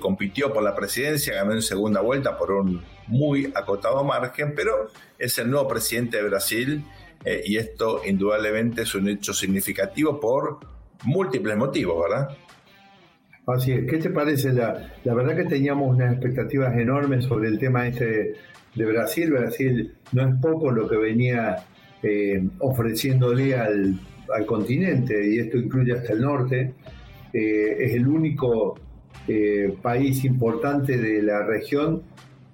[0.00, 5.36] compitió por la presidencia, ganó en segunda vuelta por un muy acotado margen, pero es
[5.36, 6.84] el nuevo presidente de Brasil
[7.24, 10.58] eh, y esto indudablemente es un hecho significativo por
[11.04, 12.28] múltiples motivos, ¿verdad?
[13.46, 13.86] Así es.
[13.90, 14.52] ¿Qué te parece?
[14.52, 18.34] La, la verdad que teníamos unas expectativas enormes sobre el tema este
[18.74, 19.30] de Brasil.
[19.30, 21.56] Brasil no es poco lo que venía
[22.02, 23.98] eh, ofreciéndole al,
[24.34, 26.74] al, continente, y esto incluye hasta el norte.
[27.32, 28.78] Eh, es el único
[29.82, 32.02] país importante de la región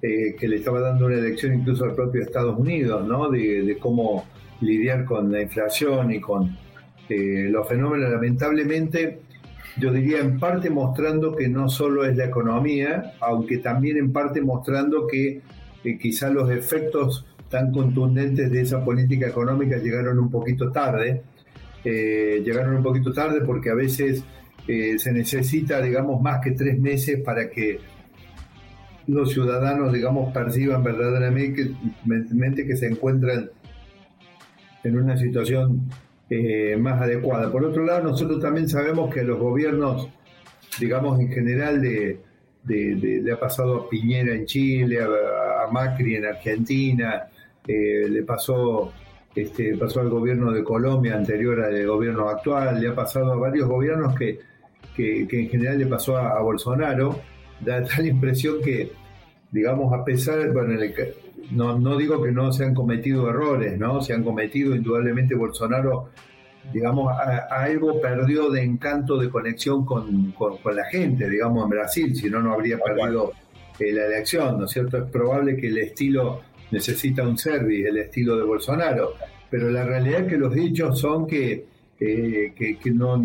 [0.01, 3.31] que le estaba dando una elección incluso al propio Estados Unidos, ¿no?
[3.31, 4.25] De cómo
[4.65, 6.57] lidiar con la inflación y con
[7.09, 9.21] eh, los fenómenos, lamentablemente,
[9.77, 14.41] yo diría en parte mostrando que no solo es la economía, aunque también en parte
[14.41, 15.43] mostrando que
[15.85, 21.23] eh, quizás los efectos tan contundentes de esa política económica llegaron un poquito tarde,
[21.85, 24.25] eh, llegaron un poquito tarde porque a veces
[24.67, 27.81] se necesita, digamos, más que tres meses para que
[29.07, 31.75] los ciudadanos, digamos, perciban verdaderamente
[32.67, 33.51] que se encuentran
[34.85, 35.89] en una situación
[36.31, 37.51] eh, más adecuada.
[37.51, 40.09] Por otro lado, nosotros también sabemos que los gobiernos
[40.79, 47.27] digamos, en general le ha pasado a Piñera en Chile, a, Macri en Argentina,
[47.67, 48.93] eh, le pasó,
[49.35, 53.67] este, pasó al gobierno de Colombia anterior al gobierno actual, le ha pasado a varios
[53.67, 54.41] gobiernos que,
[54.95, 57.21] que, en general le pasó a, Bolsonaro.
[57.61, 58.93] Da tal impresión que,
[59.51, 60.79] digamos, a pesar, bueno,
[61.51, 64.01] no, no digo que no se han cometido errores, ¿no?
[64.01, 66.11] Se han cometido, indudablemente Bolsonaro
[66.73, 67.13] digamos,
[67.51, 72.41] algo perdió de encanto, de conexión con, con, la gente, digamos, en Brasil, si no,
[72.41, 73.33] no habría perdido
[73.79, 74.99] eh, la elección, ¿no es cierto?
[74.99, 79.15] Es probable que el estilo necesita un service, el estilo de Bolsonaro,
[79.51, 81.67] pero la realidad es que los dichos son que,
[81.99, 83.23] que, no,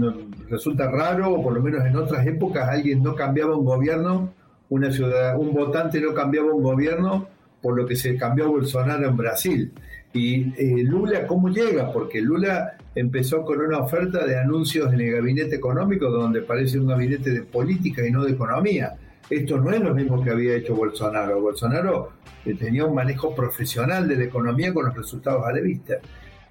[0.50, 4.34] resulta raro, o por lo menos en otras épocas alguien no cambiaba un gobierno,
[4.70, 7.28] una ciudad, un votante no cambiaba un gobierno
[7.62, 9.72] por lo que se cambió Bolsonaro en Brasil.
[10.14, 11.92] Y eh, Lula, ¿cómo llega?
[11.92, 16.88] Porque Lula empezó con una oferta de anuncios en el gabinete económico, donde parece un
[16.88, 18.96] gabinete de política y no de economía.
[19.30, 21.40] Esto no es lo mismo que había hecho Bolsonaro.
[21.40, 22.14] Bolsonaro
[22.46, 25.98] eh, tenía un manejo profesional de la economía con los resultados a la vista.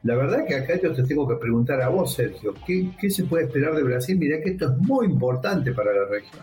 [0.04, 3.44] La verdad que acá yo te tengo que preguntar a vos, Sergio, ¿qué, se puede
[3.44, 4.16] esperar de Brasil?
[4.16, 6.42] Mirá que esto es muy importante para la región.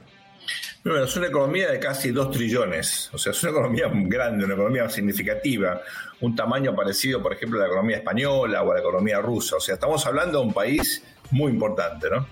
[0.85, 4.53] Bueno, es una economía de casi 2 trillones, o sea, es una economía grande, una
[4.53, 5.81] economía significativa,
[6.21, 9.59] un tamaño parecido, por ejemplo, a la economía española o a la economía rusa, o
[9.59, 12.27] sea, estamos hablando de un país muy importante, ¿no?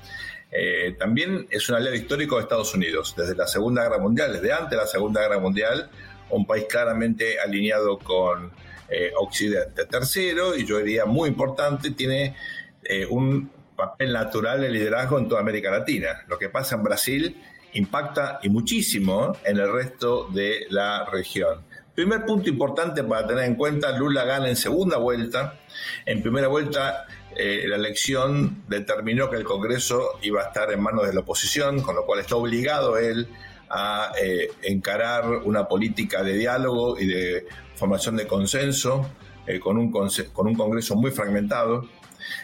[0.52, 4.54] Eh, también es un aliado histórico de Estados Unidos, desde la Segunda Guerra Mundial, desde
[4.54, 5.90] antes de la Segunda Guerra Mundial,
[6.30, 8.52] un país claramente alineado con
[8.88, 9.86] eh, Occidente.
[9.88, 12.36] Tercero, y yo diría muy importante, tiene
[12.84, 16.24] eh, un papel natural de liderazgo en toda América Latina.
[16.28, 21.62] Lo que pasa en Brasil impacta y muchísimo en el resto de la región.
[21.96, 25.60] Primer punto importante para tener en cuenta, Lula gana en segunda vuelta.
[26.06, 27.06] En primera vuelta
[27.36, 31.82] eh, la elección determinó que el Congreso iba a estar en manos de la oposición,
[31.82, 33.28] con lo cual está obligado él
[33.70, 39.10] a eh, encarar una política de diálogo y de formación de consenso
[39.48, 41.88] eh, con, un con un Congreso muy fragmentado.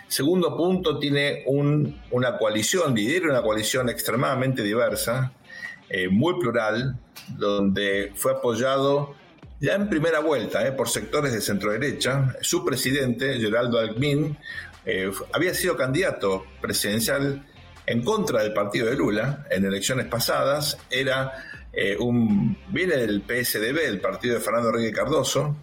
[0.07, 5.33] Segundo punto, tiene una coalición, lidera una coalición extremadamente diversa,
[5.89, 9.15] eh, muy plural, donde fue apoyado
[9.59, 12.35] ya en primera vuelta eh, por sectores de centro derecha.
[12.41, 14.37] Su presidente, Geraldo Alckmin,
[14.85, 17.43] eh, había sido candidato presidencial
[17.87, 20.77] en contra del partido de Lula en elecciones pasadas.
[20.91, 21.33] Era
[21.99, 25.55] un, viene del PSDB, el partido de Fernando Enrique Cardoso,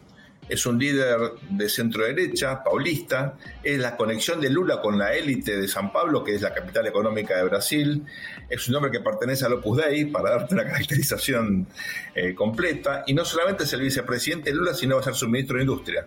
[0.49, 1.19] es un líder
[1.51, 6.23] de centro derecha, paulista, es la conexión de Lula con la élite de San Pablo,
[6.23, 8.05] que es la capital económica de Brasil,
[8.49, 11.67] es un hombre que pertenece al Opus Dei, para darte una caracterización
[12.15, 15.57] eh, completa, y no solamente es el vicepresidente Lula, sino va a ser su ministro
[15.57, 16.07] de Industria.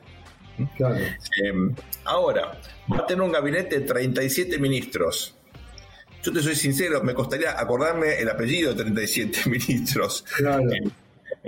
[0.59, 1.53] Eh,
[2.05, 2.59] ahora,
[2.91, 5.35] va a tener un gabinete de 37 ministros.
[6.21, 10.25] Yo te soy sincero, me costaría acordarme el apellido de 37 ministros.
[10.35, 10.69] Claro.
[10.71, 10.89] Eh,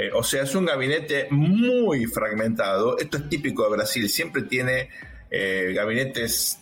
[0.01, 2.97] eh, o sea, es un gabinete muy fragmentado.
[2.97, 4.09] Esto es típico de Brasil.
[4.09, 4.89] Siempre tiene
[5.29, 6.57] eh, gabinetes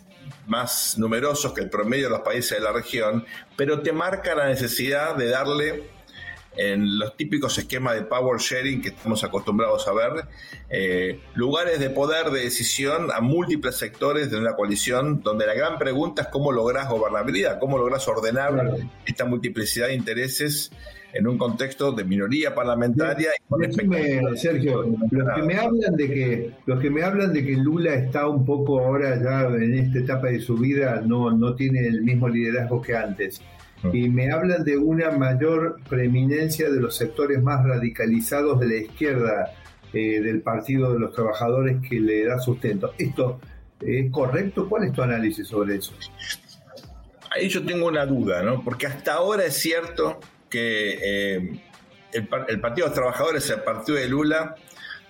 [0.46, 3.24] más numerosos que el promedio de los países de la región,
[3.56, 5.84] pero te marca la necesidad de darle
[6.54, 10.26] en los típicos esquemas de power sharing que estamos acostumbrados a ver,
[10.68, 15.78] eh, lugares de poder de decisión a múltiples sectores de una coalición, donde la gran
[15.78, 18.76] pregunta es cómo logras gobernabilidad, cómo logras ordenar
[19.06, 20.72] esta multiplicidad de intereses
[21.12, 23.30] en un contexto de minoría parlamentaria.
[24.36, 28.28] Sergio, los que me hablan de que los que me hablan de que Lula está
[28.28, 32.28] un poco ahora ya en esta etapa de su vida no no tiene el mismo
[32.28, 33.40] liderazgo que antes
[33.92, 39.52] y me hablan de una mayor preeminencia de los sectores más radicalizados de la izquierda
[39.92, 42.92] eh, del Partido de los Trabajadores que le da sustento.
[42.98, 43.40] ¿Esto
[43.80, 44.68] es correcto?
[44.68, 45.94] ¿Cuál es tu análisis sobre eso?
[47.30, 48.62] Ahí yo tengo una duda, ¿no?
[48.62, 51.60] Porque hasta ahora es cierto que eh,
[52.12, 54.56] el, Partido de los Trabajadores, el partido de Lula,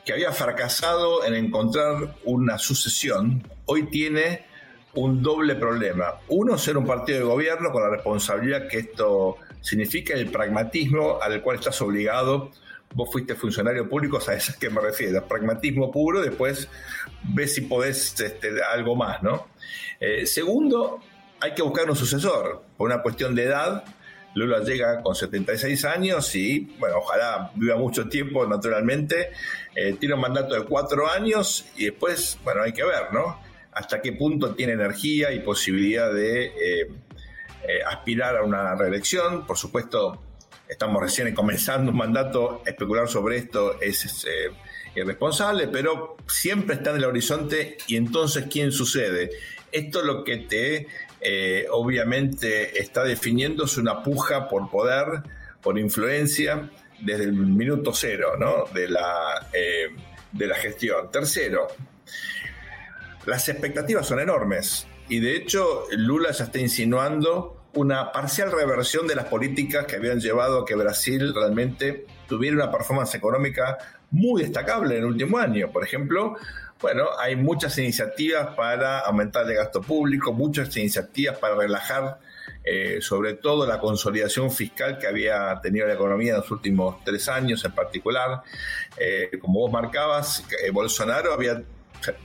[0.05, 4.45] que había fracasado en encontrar una sucesión, hoy tiene
[4.95, 6.15] un doble problema.
[6.29, 11.43] Uno, ser un partido de gobierno con la responsabilidad que esto significa, el pragmatismo al
[11.43, 12.51] cual estás obligado.
[12.93, 15.25] Vos fuiste funcionario público, sabes a qué me refiero.
[15.27, 16.69] Pragmatismo puro, después
[17.23, 19.47] ves si podés este, algo más, ¿no?
[20.01, 20.99] Eh, segundo,
[21.41, 23.85] hay que buscar un sucesor, por una cuestión de edad
[24.35, 29.31] Lula llega con 76 años y, bueno, ojalá viva mucho tiempo, naturalmente.
[29.75, 33.41] Eh, tiene un mandato de cuatro años y después, bueno, hay que ver, ¿no?
[33.73, 36.53] Hasta qué punto tiene energía y posibilidad de eh,
[37.63, 39.47] eh, aspirar a una reelección.
[39.47, 40.23] Por supuesto,
[40.69, 44.27] estamos recién comenzando un mandato, especular sobre esto es
[44.95, 49.31] irresponsable, pero siempre está en el horizonte y entonces, ¿quién sucede?
[49.73, 50.89] Esto es lo que te
[51.21, 55.23] eh, obviamente está definiéndose una puja por poder,
[55.61, 58.65] por influencia, desde el minuto cero ¿no?
[58.73, 59.89] de, la, eh,
[60.33, 61.11] de la gestión.
[61.11, 61.69] Tercero,
[63.27, 69.15] las expectativas son enormes y de hecho Lula ya está insinuando una parcial reversión de
[69.15, 73.79] las políticas que habían llevado a que Brasil realmente tuviera una performance económica
[74.11, 75.71] muy destacable en el último año.
[75.71, 76.37] Por ejemplo,
[76.81, 82.19] bueno, hay muchas iniciativas para aumentar el gasto público, muchas iniciativas para relajar
[82.63, 87.29] eh, sobre todo la consolidación fiscal que había tenido la economía en los últimos tres
[87.29, 88.43] años en particular.
[88.99, 91.63] Eh, como vos marcabas, eh, Bolsonaro había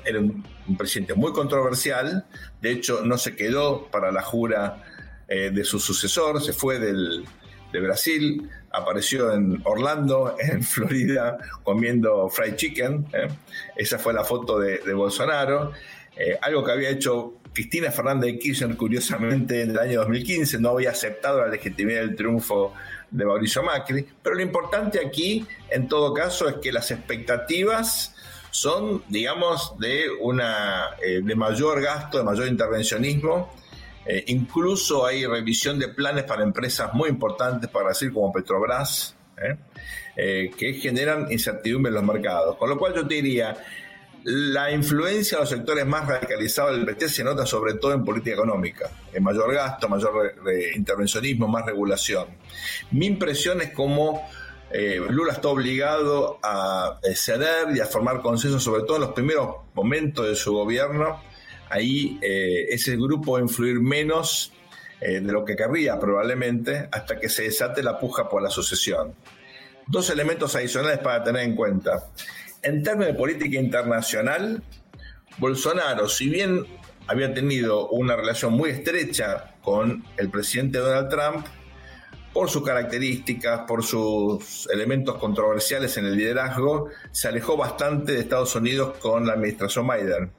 [0.06, 0.44] era un,
[0.78, 2.26] presidente muy controversial,
[2.62, 4.82] de hecho no se quedó para la jura
[5.28, 7.26] de su sucesor, se fue del,
[7.74, 13.08] de Brasil, apareció en Orlando, en Florida, comiendo fried chicken.
[13.14, 13.28] ¿eh?
[13.76, 15.72] Esa fue la foto de, Bolsonaro.
[16.16, 20.70] Eh, algo que había hecho Cristina Fernández de Kirchner, curiosamente, en el año 2015, no
[20.70, 22.74] había aceptado la legitimidad del triunfo
[23.12, 24.06] de Mauricio Macri.
[24.22, 28.16] Pero lo importante aquí, en todo caso, es que las expectativas
[28.52, 33.54] son, digamos, de una eh, de mayor gasto, de mayor intervencionismo
[34.06, 39.58] eh, incluso hay revisión de planes para empresas muy importantes para decir como Petrobras, ¿eh?
[40.16, 42.56] Eh, que generan incertidumbre en los mercados.
[42.58, 43.58] Con lo cual yo te diría,
[44.24, 48.36] la influencia de los sectores más radicalizados del PT se nota sobre todo en política
[48.36, 50.36] económica, en mayor gasto, mayor
[50.76, 52.28] intervencionismo, más regulación.
[52.92, 54.28] Mi impresión es como
[55.10, 60.28] Lula está obligado a ceder y a formar consenso, sobre todo en los primeros momentos
[60.28, 61.22] de su gobierno,
[61.70, 64.52] ahí eh, ese grupo va a influir menos
[65.02, 69.14] eh, de lo que querría probablemente hasta que se desate la puja por la sucesión.
[69.88, 72.10] Dos elementos adicionales para tener en cuenta.
[72.64, 74.64] En términos de política internacional,
[75.38, 76.66] Bolsonaro, si bien
[77.08, 81.46] había tenido una relación muy estrecha con el presidente Donald Trump,
[82.34, 88.56] por sus características, por sus elementos controversiales en el liderazgo, se alejó bastante de Estados
[88.56, 90.32] Unidos con la administración Biden.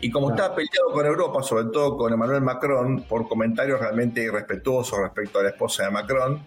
[0.00, 4.98] Y como estaba peleado con Europa, sobre todo con Emmanuel Macron, por comentarios realmente irrespetuosos
[4.98, 6.46] respecto a la esposa de Macron,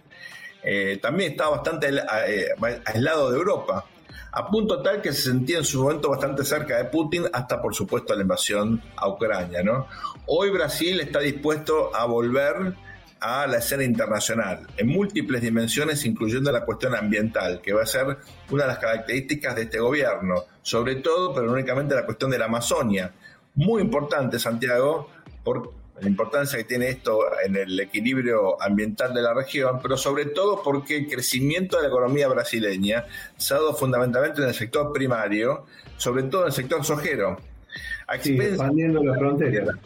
[0.62, 2.48] eh, también estaba bastante eh,
[2.84, 3.84] aislado de Europa,
[4.32, 7.74] a punto tal que se sentía en su momento bastante cerca de Putin, hasta por
[7.74, 9.62] supuesto la invasión a Ucrania.
[9.62, 9.86] ¿no?
[10.26, 12.74] Hoy Brasil está dispuesto a volver
[13.20, 18.18] a la escena internacional en múltiples dimensiones, incluyendo la cuestión ambiental, que va a ser
[18.50, 22.38] una de las características de este gobierno, sobre todo, pero no únicamente la cuestión de
[22.38, 23.12] la Amazonia.
[23.54, 25.10] Muy importante, Santiago,
[25.42, 30.26] por la importancia que tiene esto en el equilibrio ambiental de la región, pero sobre
[30.26, 34.92] todo porque el crecimiento de la economía brasileña se ha dado fundamentalmente en el sector
[34.92, 35.64] primario,
[35.96, 37.40] sobre todo en el sector sojero.
[38.12, 39.78] expandiendo la frontera.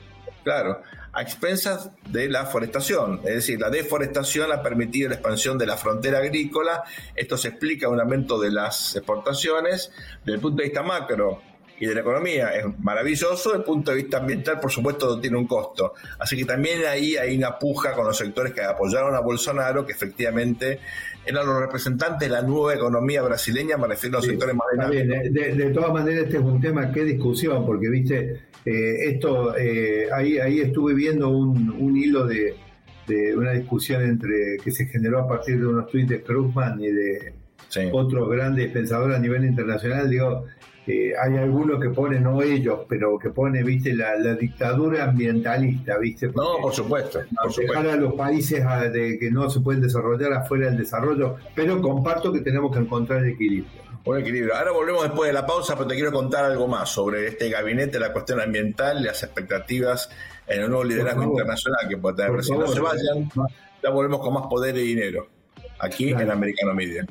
[0.43, 3.20] Claro, a expensas de la forestación.
[3.25, 6.85] Es decir, la deforestación ha permitido la expansión de la frontera agrícola.
[7.14, 9.92] Esto se explica un aumento de las exportaciones.
[10.20, 11.42] Desde el punto de vista macro,
[11.81, 12.51] y de la economía.
[12.51, 15.95] Es maravilloso, desde el punto de vista ambiental, por supuesto, tiene un costo.
[16.19, 19.93] Así que también ahí hay una puja con los sectores que apoyaron a Bolsonaro, que
[19.93, 20.79] efectivamente
[21.25, 25.05] eran los representantes de la nueva economía brasileña, me refiero a los sectores más de,
[25.55, 30.38] de, todas maneras, este es un tema, qué discusión, porque viste, eh, esto, eh, ahí,
[30.38, 32.57] ahí estuve viendo un, un hilo de,
[33.07, 36.90] de, una discusión entre que se generó a partir de unos tweets de Krugman y
[36.90, 37.35] de
[37.93, 40.47] otros grandes pensadores a nivel internacional, digo,
[40.87, 46.29] hay algunos que ponen, no ellos, pero que pone, viste, la, dictadura ambientalista, viste.
[46.29, 47.21] no, por supuesto.
[47.43, 51.81] Por dejar a los países de que no se pueden desarrollar afuera del desarrollo, pero
[51.81, 53.81] comparto que tenemos que encontrar el equilibrio.
[54.05, 54.57] Un equilibrio.
[54.57, 58.01] Ahora volvemos después de la pausa, pero te quiero contar algo más sobre este gabinete,
[58.01, 60.09] la cuestión ambiental, las expectativas
[60.47, 62.43] en un nuevo liderazgo internacional que puede tener.
[62.43, 63.29] Si no se vayan,
[63.83, 65.29] ya volvemos con más poder y dinero
[65.79, 67.07] aquí en Americano Media.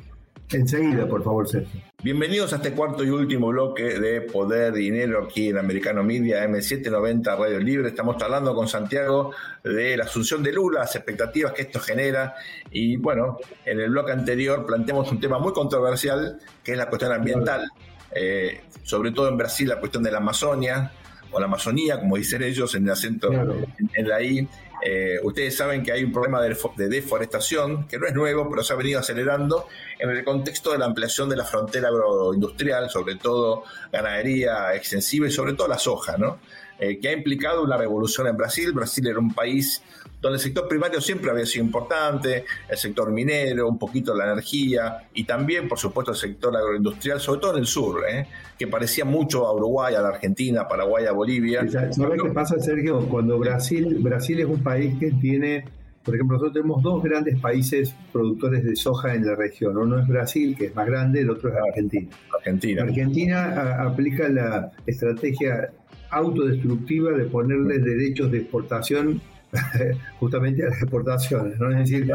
[0.52, 1.80] Enseguida, por favor, Sergio.
[2.02, 7.38] Bienvenidos a este cuarto y último bloque de Poder Dinero aquí en Americano Media M790
[7.38, 7.88] Radio Libre.
[7.88, 9.32] Estamos hablando con Santiago
[9.62, 12.34] de la asunción de Lula, las expectativas que esto genera.
[12.70, 17.12] Y bueno, en el bloque anterior planteamos un tema muy controversial, que es la cuestión
[17.12, 17.70] ambiental.
[18.12, 20.90] Eh, sobre todo en Brasil, la cuestión de la Amazonia,
[21.30, 24.48] o la Amazonía, como dicen ellos, en el acento en la I.
[24.82, 26.56] Eh, ustedes saben que hay un problema de,
[26.88, 29.66] deforestación que no es nuevo, pero se ha venido acelerando
[29.98, 35.30] en el contexto de la ampliación de la frontera agroindustrial, sobre todo ganadería extensiva y
[35.30, 36.38] sobre todo la soja, ¿no?
[36.82, 38.72] Eh, que ha implicado una revolución en Brasil.
[38.72, 39.82] Brasil era un país
[40.18, 45.08] donde el sector primario siempre había sido importante, el sector minero, un poquito la energía
[45.12, 48.26] y también, por supuesto, el sector agroindustrial, sobre todo en el sur, ¿eh?
[48.58, 51.68] que parecía mucho a Uruguay, a la Argentina, Paraguay, a Bolivia.
[51.68, 53.06] ¿Sabes qué pasa, Sergio?
[53.08, 55.64] Cuando Brasil, Brasil es un país que tiene,
[56.02, 59.76] por ejemplo, nosotros tenemos dos grandes países productores de soja en la región.
[59.76, 62.08] Uno es Brasil, que es más grande, el otro es Argentina.
[62.38, 62.82] Argentina.
[62.84, 65.70] Argentina aplica la estrategia
[66.10, 69.20] autodestructiva de ponerle derechos de exportación
[70.20, 71.70] justamente a las exportaciones, ¿no?
[71.70, 72.12] Es decir,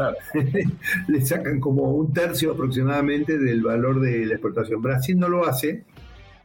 [1.08, 4.80] le sacan como un tercio aproximadamente del valor de la exportación.
[4.80, 5.84] Brasil no lo hace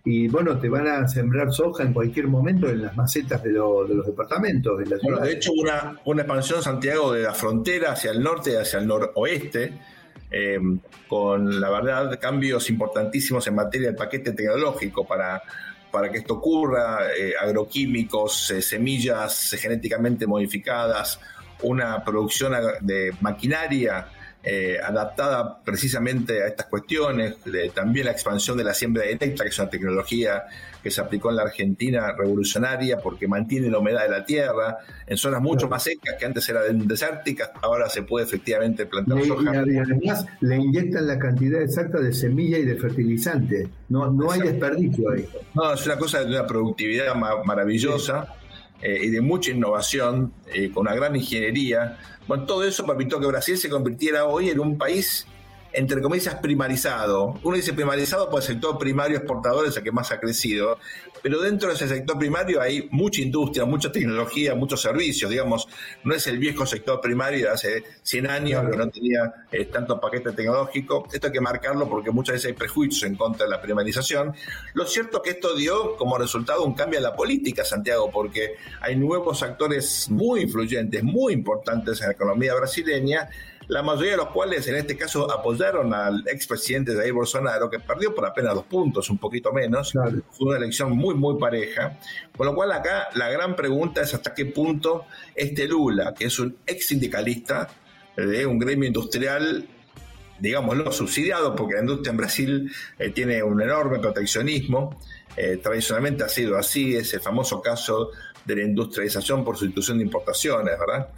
[0.03, 4.05] y bueno, te van a sembrar soja en cualquier momento en las macetas de, los
[4.05, 4.79] departamentos.
[4.79, 8.51] De, la bueno, de hecho, una, una expansión Santiago de la frontera hacia el norte
[8.51, 9.73] y hacia el noroeste,
[10.31, 10.59] eh,
[11.07, 15.41] con la verdad cambios importantísimos en materia del paquete tecnológico para
[15.91, 21.19] para que esto ocurra, eh, agroquímicos, eh, semillas genéticamente modificadas,
[21.63, 24.07] una producción de maquinaria
[24.43, 27.35] eh, adaptada precisamente a estas cuestiones,
[27.75, 30.43] también la expansión de la siembra directa, que es una tecnología
[30.81, 35.15] que se aplicó en la Argentina revolucionaria porque mantiene la humedad de la tierra en
[35.15, 39.63] zonas mucho más secas que antes eran desérticas, ahora se puede efectivamente plantar soja.
[39.65, 44.41] Y además le inyectan la cantidad exacta de semilla y de fertilizante, no, no hay
[44.41, 45.27] desperdicio ahí.
[45.53, 47.13] No, es una cosa de una productividad
[47.45, 48.35] maravillosa.
[48.81, 51.97] Eh, y de mucha innovación, eh, con una gran ingeniería.
[52.27, 55.27] Bueno, todo eso permitió que Brasil se convirtiera hoy en un país
[55.73, 57.39] entre comillas, primarizado.
[57.43, 60.77] Uno dice primarizado por el sector primario exportador, es el que más ha crecido,
[61.21, 65.67] pero dentro de ese sector primario hay mucha industria, mucha tecnología, muchos servicios, digamos,
[66.03, 69.99] no es el viejo sector primario de hace 100 años que no tenía eh, tanto
[69.99, 71.07] paquete tecnológico.
[71.11, 74.33] Esto hay que marcarlo porque muchas veces hay prejuicios en contra de la primarización.
[74.73, 78.55] Lo cierto es que esto dio como resultado un cambio en la política, Santiago, porque
[78.81, 83.29] hay nuevos actores muy influyentes, muy importantes en la economía brasileña,
[83.67, 88.13] la mayoría de los cuales en este caso apoyaron al expresidente Jair Bolsonaro, que perdió
[88.13, 89.93] por apenas dos puntos, un poquito menos.
[90.31, 91.97] Fue una elección muy, muy pareja.
[92.35, 95.05] Con lo cual acá la gran pregunta es hasta qué punto
[95.35, 97.69] este Lula, que es un ex sindicalista
[98.15, 99.67] de un gremio industrial
[100.39, 104.99] digámoslo, subsidiado, porque la industria en Brasil eh, tiene un enorme proteccionismo.
[105.37, 108.09] Eh, tradicionalmente ha sido así, es el famoso caso
[108.43, 111.09] de la industrialización por sustitución de importaciones, ¿verdad?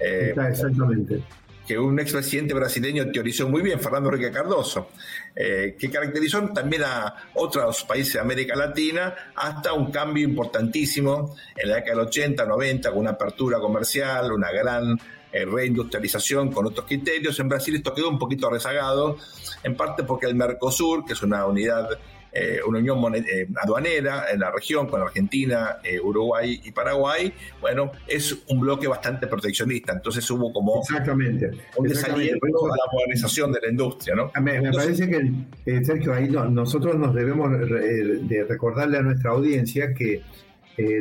[0.00, 1.22] Eh, exactamente
[1.70, 4.88] que un expresidente brasileño teorizó muy bien, Fernando Enrique Cardoso,
[5.36, 11.68] eh, que caracterizó también a otros países de América Latina hasta un cambio importantísimo en
[11.68, 14.98] la década del 80, 90, con una apertura comercial, una gran
[15.30, 17.38] eh, reindustrialización con otros criterios.
[17.38, 19.18] En Brasil esto quedó un poquito rezagado,
[19.62, 21.88] en parte porque el Mercosur, que es una unidad
[22.32, 27.90] eh, una unión eh, aduanera en la región con Argentina, eh, Uruguay y Paraguay, bueno,
[28.06, 29.92] es un bloque bastante proteccionista.
[29.92, 34.14] Entonces hubo como exactamente, un desaliento a la modernización de la industria.
[34.14, 34.30] ¿no?
[34.40, 40.22] Me, parece que, Sergio, ahí nosotros nos debemos de recordarle a nuestra audiencia que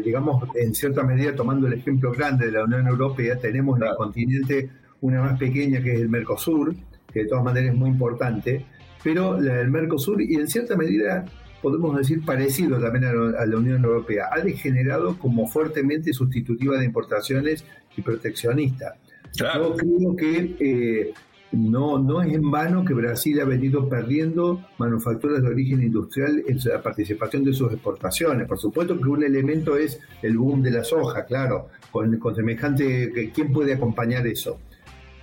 [0.03, 3.95] digamos, en cierta medida, tomando el ejemplo grande de la Unión Europea, tenemos en el
[3.95, 4.69] continente
[4.99, 6.75] una más pequeña que es el Mercosur,
[7.13, 8.65] que de todas maneras es muy importante,
[9.03, 11.25] pero el Mercosur, y en cierta medida
[11.61, 17.65] podemos decir parecido también a, la Unión Europea, ha degenerado como fuertemente sustitutiva de importaciones
[17.97, 18.95] y proteccionista.
[19.33, 21.13] Yo creo que eh,
[21.51, 26.57] no, no es en vano que Brasil ha venido perdiendo manufacturas de origen industrial en
[26.63, 28.47] la participación de sus exportaciones.
[28.47, 33.31] Por supuesto que un elemento es el boom de la soja, claro, con, con semejante,
[33.33, 34.59] ¿quién puede acompañar eso?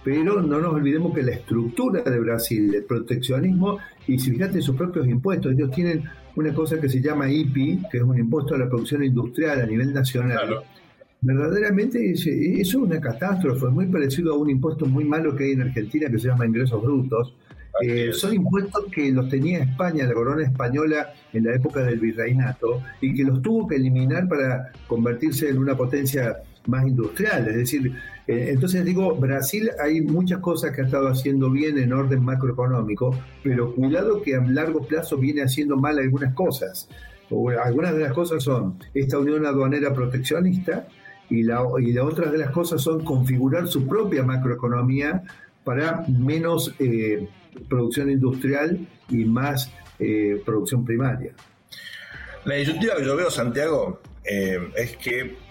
[0.07, 4.77] Pero no nos olvidemos que la estructura de Brasil, el proteccionismo, y si fíjate sus
[4.77, 6.05] propios impuestos, ellos tienen
[6.37, 9.67] una cosa que se llama IPI, que es un impuesto a la producción industrial a
[9.67, 10.61] nivel nacional.
[11.21, 15.51] Verdaderamente eso es una catástrofe, es muy parecido a un impuesto muy malo que hay
[15.51, 17.35] en Argentina que se llama ingresos brutos.
[17.83, 22.81] Eh, son impuestos que los tenía España, la corona española, en la época del virreinato,
[23.01, 26.37] y que los tuvo que eliminar para convertirse en una potencia
[26.67, 27.49] más industrial.
[27.49, 27.93] Es decir,
[28.27, 33.17] eh, entonces digo, Brasil hay muchas cosas que ha estado haciendo bien en orden macroeconómico,
[33.43, 36.89] pero cuidado que a largo plazo viene haciendo mal algunas cosas.
[37.65, 40.87] algunas de las cosas son esta unión aduanera proteccionista
[41.29, 45.23] y, la, y otras de las cosas son configurar su propia macroeconomía
[45.65, 47.29] para menos eh,
[47.69, 51.33] producción industrial y más eh, producción primaria.
[52.45, 55.46] La disyuntiva que yo veo, Santiago, es que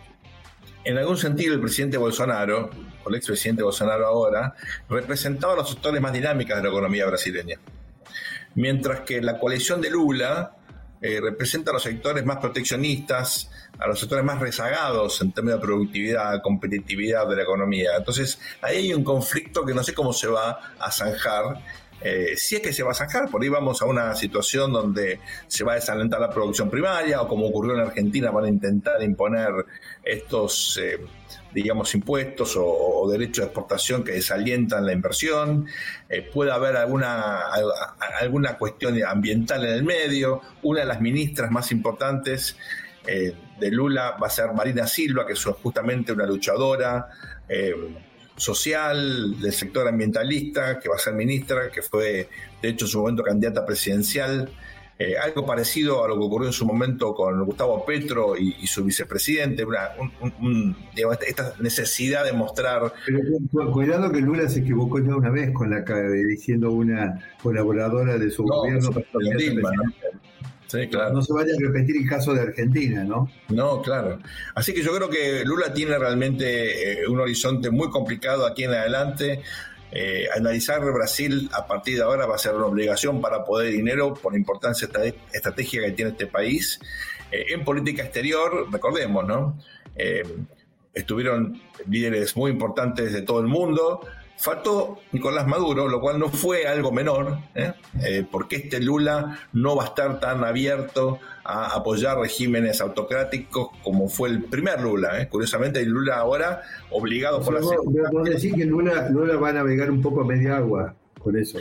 [0.86, 2.70] en algún sentido el presidente Bolsonaro,
[3.04, 4.56] o el expresidente Bolsonaro ahora,
[4.88, 7.58] representaba los sectores más dinámicos de la economía brasileña.
[8.54, 10.56] Mientras que la coalición de Lula
[11.02, 15.66] eh, representa a los sectores más proteccionistas, a los sectores más rezagados en términos de
[15.66, 17.92] productividad, competitividad de la economía.
[17.98, 21.62] Entonces, ahí hay un conflicto que no sé cómo se va a zanjar.
[22.02, 25.20] Eh, si es que se va a zanjar, por ahí vamos a una situación donde
[25.48, 29.02] se va a desalentar la producción primaria o como ocurrió en Argentina van a intentar
[29.02, 29.52] imponer
[30.04, 31.00] estos eh,
[31.56, 35.66] digamos, impuestos o, derechos de exportación que desalientan la inversión,
[36.10, 37.40] eh, puede haber alguna,
[38.20, 42.58] alguna cuestión ambiental en el medio, una de las ministras más importantes
[43.08, 47.08] eh, de Lula va a ser Marina Silva, que es justamente una luchadora
[48.36, 52.30] social del sector ambientalista, que va a ser ministra, que fue
[52.62, 54.52] de hecho en su momento candidata presidencial
[54.98, 58.86] eh, algo parecido a lo que ocurrió en su momento con Gustavo Petro y, su
[58.86, 59.90] vicepresidente, una,
[61.28, 62.94] esta necesidad de mostrar...
[63.06, 68.32] Pero cuidado que Lula se equivocó ya una vez con la diciendo una colaboradora de
[68.32, 68.90] su gobierno.
[68.92, 69.72] ¿no?
[71.12, 71.22] ¿No?
[71.22, 73.30] se vaya a repetir el caso de Argentina, ¿no?
[73.50, 74.20] No, claro.
[74.56, 78.72] Así que yo creo que Lula tiene realmente eh, un horizonte muy complicado aquí en
[78.72, 79.42] adelante.
[79.92, 84.14] Eh, analizar Brasil a partir de ahora va a ser una obligación para poder dinero
[84.14, 84.90] por la importancia
[85.32, 86.80] estratégica que tiene este país.
[87.32, 89.58] Eh, en política exterior, recordemos, ¿no?
[90.94, 94.02] Estuvieron líderes muy importantes de todo el mundo,
[94.38, 97.74] Faltó Nicolás Maduro, lo cual no fue algo menor, ¿eh?
[98.04, 104.10] Eh, porque este Lula no va a estar tan abierto a apoyar regímenes autocráticos como
[104.10, 105.22] fue el primer Lula.
[105.22, 105.30] ¿eh?
[105.30, 106.62] Curiosamente, el Lula ahora,
[106.92, 107.62] obligado por la...
[107.62, 111.60] Vos decir que Lula, Lula va a navegar un poco a media agua con eso.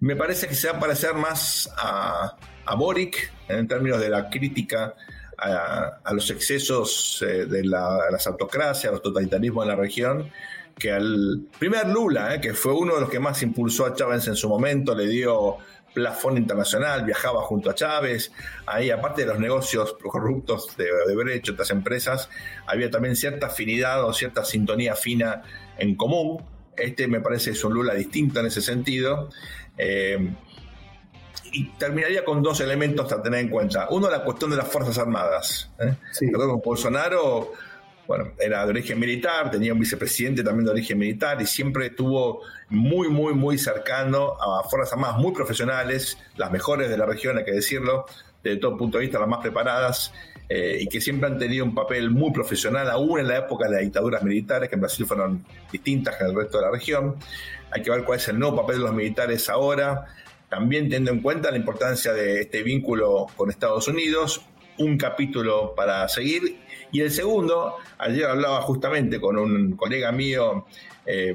[0.00, 4.28] Me parece que se va a parecer más a, a Boric en términos de la
[4.28, 4.94] crítica
[5.38, 10.30] a, los excesos de, la, de las autocracias, los totalitarismos en la región
[10.78, 14.28] que al primer Lula, eh, que fue uno de los que más impulsó a Chávez
[14.28, 15.56] en su momento, le dio
[15.92, 18.30] plafón internacional, viajaba junto a Chávez,
[18.66, 22.30] ahí aparte de los negocios corruptos de, de Brecht, otras empresas,
[22.66, 25.42] había también cierta afinidad o cierta sintonía fina
[25.76, 26.44] en común.
[26.76, 29.30] Este me parece es un Lula distinto en ese sentido.
[29.76, 30.30] Eh,
[31.52, 33.88] y terminaría con dos elementos a tener en cuenta.
[33.90, 35.70] Uno, la cuestión de las Fuerzas Armadas.
[35.80, 35.96] ¿eh?
[36.32, 37.52] con Bolsonaro
[38.08, 42.40] bueno, era de origen militar, tenía un vicepresidente también de origen militar y siempre estuvo
[42.70, 47.44] muy, muy, muy cercano a Fuerzas Armadas muy profesionales, las mejores de la región, hay
[47.44, 48.06] que decirlo,
[48.42, 50.14] desde todo punto de vista, las más preparadas,
[50.48, 53.72] eh, y que siempre han tenido un papel muy profesional, aún en la época de
[53.72, 57.16] las dictaduras militares, que en Brasil fueron distintas que en el resto de la región.
[57.70, 60.06] Hay que ver cuál es el nuevo papel de los militares ahora,
[60.48, 64.40] también teniendo en cuenta la importancia de este vínculo con Estados Unidos,
[64.78, 66.58] un capítulo para seguir
[66.92, 70.66] y el segundo, ayer hablaba justamente con un colega mío,
[71.06, 71.34] eh,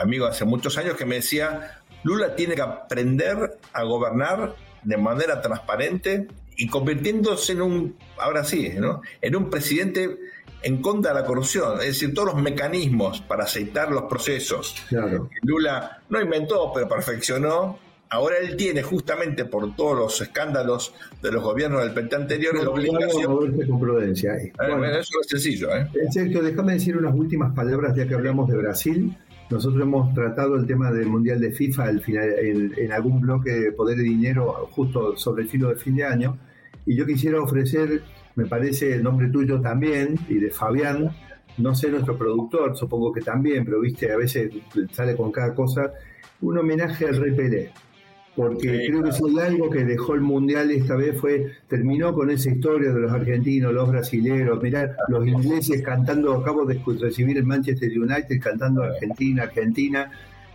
[0.00, 5.40] amigo hace muchos años, que me decía, Lula tiene que aprender a gobernar de manera
[5.40, 9.00] transparente y convirtiéndose en un, ahora sí, ¿no?
[9.20, 10.18] en un presidente
[10.62, 14.74] en contra de la corrupción, es decir, todos los mecanismos para aceitar los procesos.
[14.88, 15.28] Claro.
[15.42, 17.78] Lula no inventó, pero perfeccionó,
[18.10, 22.70] Ahora él tiene, justamente por todos los escándalos de los gobiernos del PT anterior, la
[22.70, 23.66] obligación.
[23.66, 24.36] con prudencia.
[24.36, 25.74] Eh, bueno, eso es sencillo.
[25.74, 25.88] ¿eh?
[26.10, 29.16] Sergio, déjame decir unas últimas palabras ya que hablamos de Brasil.
[29.50, 33.72] Nosotros hemos tratado el tema del Mundial de FIFA al final, en, algún bloque de
[33.72, 36.38] Poder y Dinero justo sobre el filo de fin de año.
[36.86, 38.02] Y yo quisiera ofrecer,
[38.36, 41.10] me parece, el nombre tuyo también y de Fabián,
[41.58, 44.52] no sé nuestro productor, supongo que también, pero viste, a veces
[44.92, 45.92] sale con cada cosa,
[46.40, 47.72] un homenaje al Rey Pelé
[48.36, 52.50] porque creo que es algo que dejó el mundial esta vez fue terminó con esa
[52.50, 57.90] historia de los argentinos, los brasileños, mirar los ingleses cantando, acabo de recibir el Manchester
[57.90, 60.10] United cantando Argentina, Argentina,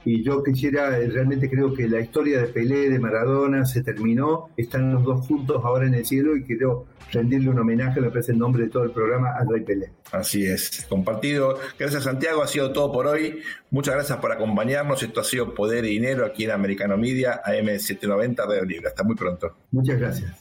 [0.06, 4.94] y yo quisiera, realmente creo que la historia de Pelé, de Maradona, se terminó, están
[4.94, 8.40] los dos juntos ahora en el cielo y quiero rendirle un homenaje, me parece el
[8.40, 9.92] nombre de todo el programa, al Rey Pelé.
[10.12, 11.58] Así es, compartido.
[11.78, 13.42] Gracias Santiago, ha sido todo por hoy.
[13.72, 15.02] Muchas gracias por acompañarnos.
[15.04, 18.88] Esto ha sido Poder y Dinero aquí en Americano Media, AM790 Radio Libre.
[18.88, 19.56] Hasta muy pronto.
[19.72, 20.34] Muchas gracias.